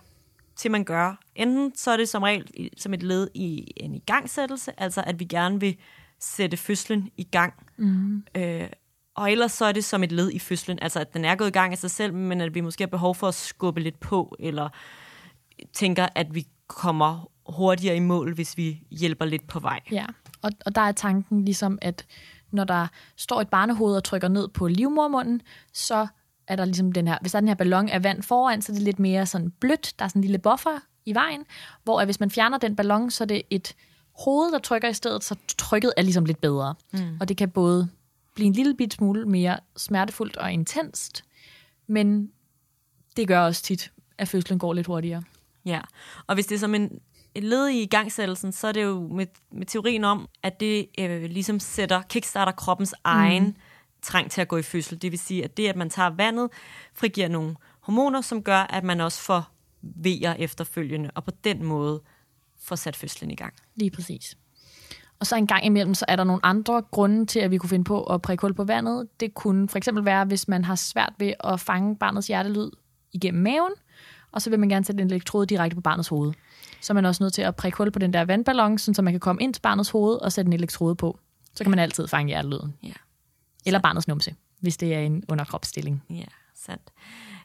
[0.56, 1.20] til, man gør.
[1.34, 5.24] Enten så er det som regel som et led i en igangsættelse, altså at vi
[5.24, 5.76] gerne vil
[6.20, 7.54] sætte fødslen i gang.
[7.76, 8.24] Mm.
[8.34, 8.68] Øh,
[9.14, 11.48] og ellers så er det som et led i fødslen, altså at den er gået
[11.48, 14.00] i gang af sig selv, men at vi måske har behov for at skubbe lidt
[14.00, 14.68] på, eller
[15.72, 19.80] tænker, at vi kommer hurtigere i mål, hvis vi hjælper lidt på vej.
[19.90, 20.06] Ja,
[20.42, 22.06] og, og der er tanken ligesom, at
[22.50, 22.86] når der
[23.16, 25.42] står et barnehoved og trykker ned på livmormunden,
[25.72, 26.06] så
[26.46, 28.72] er der ligesom den her, hvis der er den her ballon af vand foran, så
[28.72, 31.44] er det lidt mere sådan blødt, der er sådan en lille buffer i vejen,
[31.84, 33.74] hvor at hvis man fjerner den ballon, så er det et
[34.24, 36.74] hoved, der trykker i stedet, så trykket er ligesom lidt bedre.
[36.92, 37.16] Mm.
[37.20, 37.88] Og det kan både
[38.34, 41.24] blive en lille bit smule mere smertefuldt og intenst,
[41.86, 42.30] men
[43.16, 45.22] det gør også tit, at fødslen går lidt hurtigere.
[45.64, 45.80] Ja,
[46.26, 47.00] og hvis det er som en,
[47.36, 51.60] led i igangsættelsen, så er det jo med, med teorien om, at det øh, ligesom
[51.60, 53.54] sætter, kickstarter kroppens egen mm.
[54.02, 55.02] trang til at gå i fødsel.
[55.02, 56.50] Det vil sige, at det, at man tager vandet,
[56.94, 59.52] frigiver nogle hormoner, som gør, at man også får
[59.82, 62.02] vejer efterfølgende, og på den måde
[62.62, 63.54] får sat fødslen i gang.
[63.74, 64.36] Lige præcis.
[65.20, 67.70] Og så en gang imellem, så er der nogle andre grunde til, at vi kunne
[67.70, 69.08] finde på at prikke hul på vandet.
[69.20, 72.70] Det kunne for eksempel være, hvis man har svært ved at fange barnets hjertelyd
[73.12, 73.72] igennem maven,
[74.32, 76.32] og så vil man gerne sætte en elektrode direkte på barnets hoved.
[76.80, 79.12] Så er man også nødt til at prikke hul på den der vandballon, så man
[79.12, 81.18] kan komme ind til barnets hoved og sætte en elektrode på.
[81.54, 82.74] Så kan man altid fange hjertelyden.
[82.82, 82.92] Ja.
[83.66, 86.02] Eller barnets numse, hvis det er en underkropsstilling.
[86.10, 86.24] Ja,
[86.54, 86.90] sandt.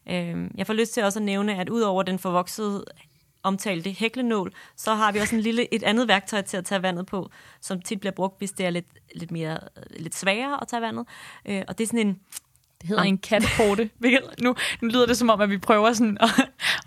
[0.09, 2.85] Øhm, jeg får lyst til også at nævne, at udover den forvoksede
[3.43, 7.05] omtalte hæklenål, så har vi også en lille, et andet værktøj til at tage vandet
[7.05, 7.29] på,
[7.61, 8.85] som tit bliver brugt, hvis det er lidt,
[9.15, 9.59] lidt, mere,
[9.99, 11.05] lidt sværere at tage vandet.
[11.45, 12.19] Øh, og det er sådan en,
[12.81, 13.19] Det hedder en
[13.99, 16.29] hvilket- Nu, nu lyder det som om, at vi prøver sådan at,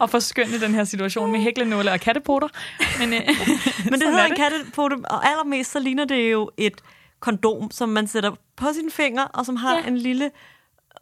[0.01, 2.49] at forskønne den her situation med hæklenåle og katteporter.
[2.99, 3.21] Men, øh,
[3.91, 6.81] Men det hedder er en kattepote, og allermest så ligner det jo et
[7.21, 9.87] kondom, som man sætter på sine fingre, og som har Ja.
[9.87, 10.31] en lille,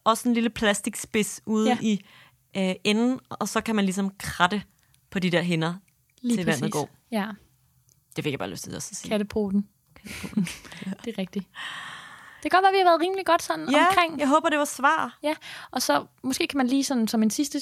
[0.04, 1.78] også en lille plastikspids ude Ja.
[1.80, 2.00] i
[2.56, 4.62] øh, enden, og så kan man ligesom kratte
[5.10, 5.74] på de der hænder,
[6.22, 6.72] Lige til vandet præcis.
[6.72, 6.90] går.
[7.12, 7.26] Ja,
[8.16, 9.08] Det fik jeg bare lyst til at sige.
[9.10, 9.68] kattepoten.
[11.04, 11.46] det er rigtigt.
[12.42, 14.20] Det kan godt være, at vi har været rimelig godt sådan Ja, omkring.
[14.20, 15.18] jeg håber, det var svar.
[15.22, 15.34] Ja,
[15.70, 17.60] og så måske kan man lige sådan som en sidste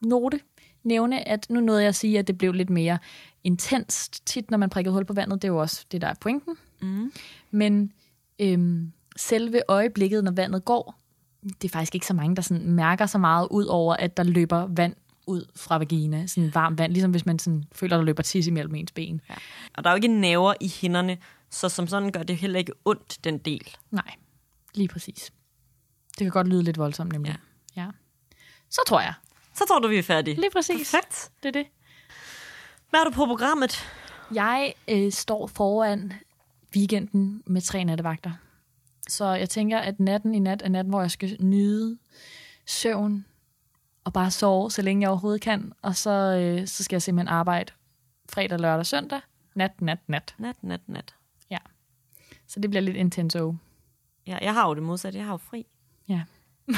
[0.00, 0.40] note
[0.84, 2.98] nævne, at nu nåede jeg at sige, at det blev lidt mere
[3.44, 5.42] intenst tit, når man prikkede hul på vandet.
[5.42, 6.56] Det er jo også det, der er pointen.
[6.82, 7.12] Mm.
[7.50, 7.92] Men
[8.38, 10.94] øhm, selve øjeblikket, når vandet går,
[11.42, 14.22] det er faktisk ikke så mange, der sådan mærker så meget ud over, at der
[14.22, 14.94] løber vand
[15.26, 16.26] ud fra vagina.
[16.26, 19.20] Sådan varmt vand, ligesom hvis man sådan føler, der løber tis imellem ens ben.
[19.30, 19.34] Ja.
[19.74, 21.18] Og der er jo ikke nerver i hænderne,
[21.52, 23.76] så som sådan gør det heller ikke ondt, den del.
[23.90, 24.14] Nej,
[24.74, 25.32] lige præcis.
[26.18, 27.38] Det kan godt lyde lidt voldsomt, nemlig.
[27.76, 27.82] Ja.
[27.82, 27.88] ja.
[28.70, 29.14] Så tror jeg.
[29.54, 30.34] Så tror du, vi er færdige.
[30.40, 30.90] Lige præcis.
[30.90, 31.30] Perfekt.
[31.42, 31.66] Det er det.
[32.90, 33.88] Hvad er du på programmet?
[34.34, 36.12] Jeg øh, står foran
[36.76, 38.32] weekenden med tre nattevagter.
[39.08, 41.98] Så jeg tænker, at natten i nat er natten, hvor jeg skal nyde
[42.66, 43.24] søvn
[44.04, 45.72] og bare sove, så længe jeg overhovedet kan.
[45.82, 47.72] Og så, øh, så skal jeg simpelthen arbejde
[48.32, 49.20] fredag, lørdag, søndag.
[49.54, 50.34] Nat, nat, nat.
[50.38, 51.14] Nat, nat, nat.
[52.52, 53.54] Så det bliver lidt intenso.
[54.26, 55.18] Ja, jeg har jo det modsatte.
[55.18, 55.66] Jeg har jo fri
[56.08, 56.22] Ja.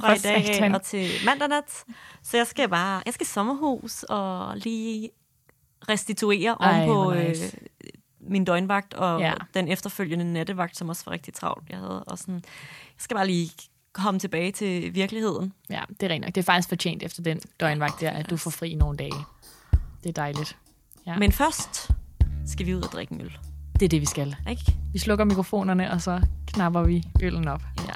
[0.00, 0.74] fra i dag satan.
[0.74, 1.84] og til mandag nat.
[2.22, 5.10] Så jeg skal bare, jeg skal i sommerhus og lige
[5.88, 7.58] restituere Ej, om på øh, nice.
[8.20, 9.34] min døgnvagt og Ja.
[9.54, 11.68] den efterfølgende nattevagt, som også var rigtig travlt.
[11.70, 12.42] Jeg havde også sådan, jeg
[12.98, 13.50] skal bare lige
[13.92, 15.52] komme tilbage til virkeligheden.
[15.70, 16.34] Ja, det er rent nok.
[16.34, 19.12] Det er faktisk fortjent efter den døgnvagt der, at du får fri nogle dage.
[20.02, 20.56] Det er dejligt.
[21.06, 21.18] Ja.
[21.18, 21.90] Men først
[22.46, 23.38] skal vi ud og drikke en øl.
[23.80, 24.36] Det er det, vi skal.
[24.50, 24.76] Ikke?
[24.92, 27.62] Vi slukker mikrofonerne, og så knapper vi øllen op.
[27.78, 27.92] Ja,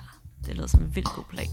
[0.47, 1.49] det lyder som en vildt god plan.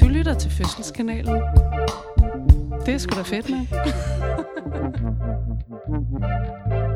[0.00, 1.42] Du lytter til Fødselskanalen.
[2.86, 3.66] Det er sgu da fedt, mand.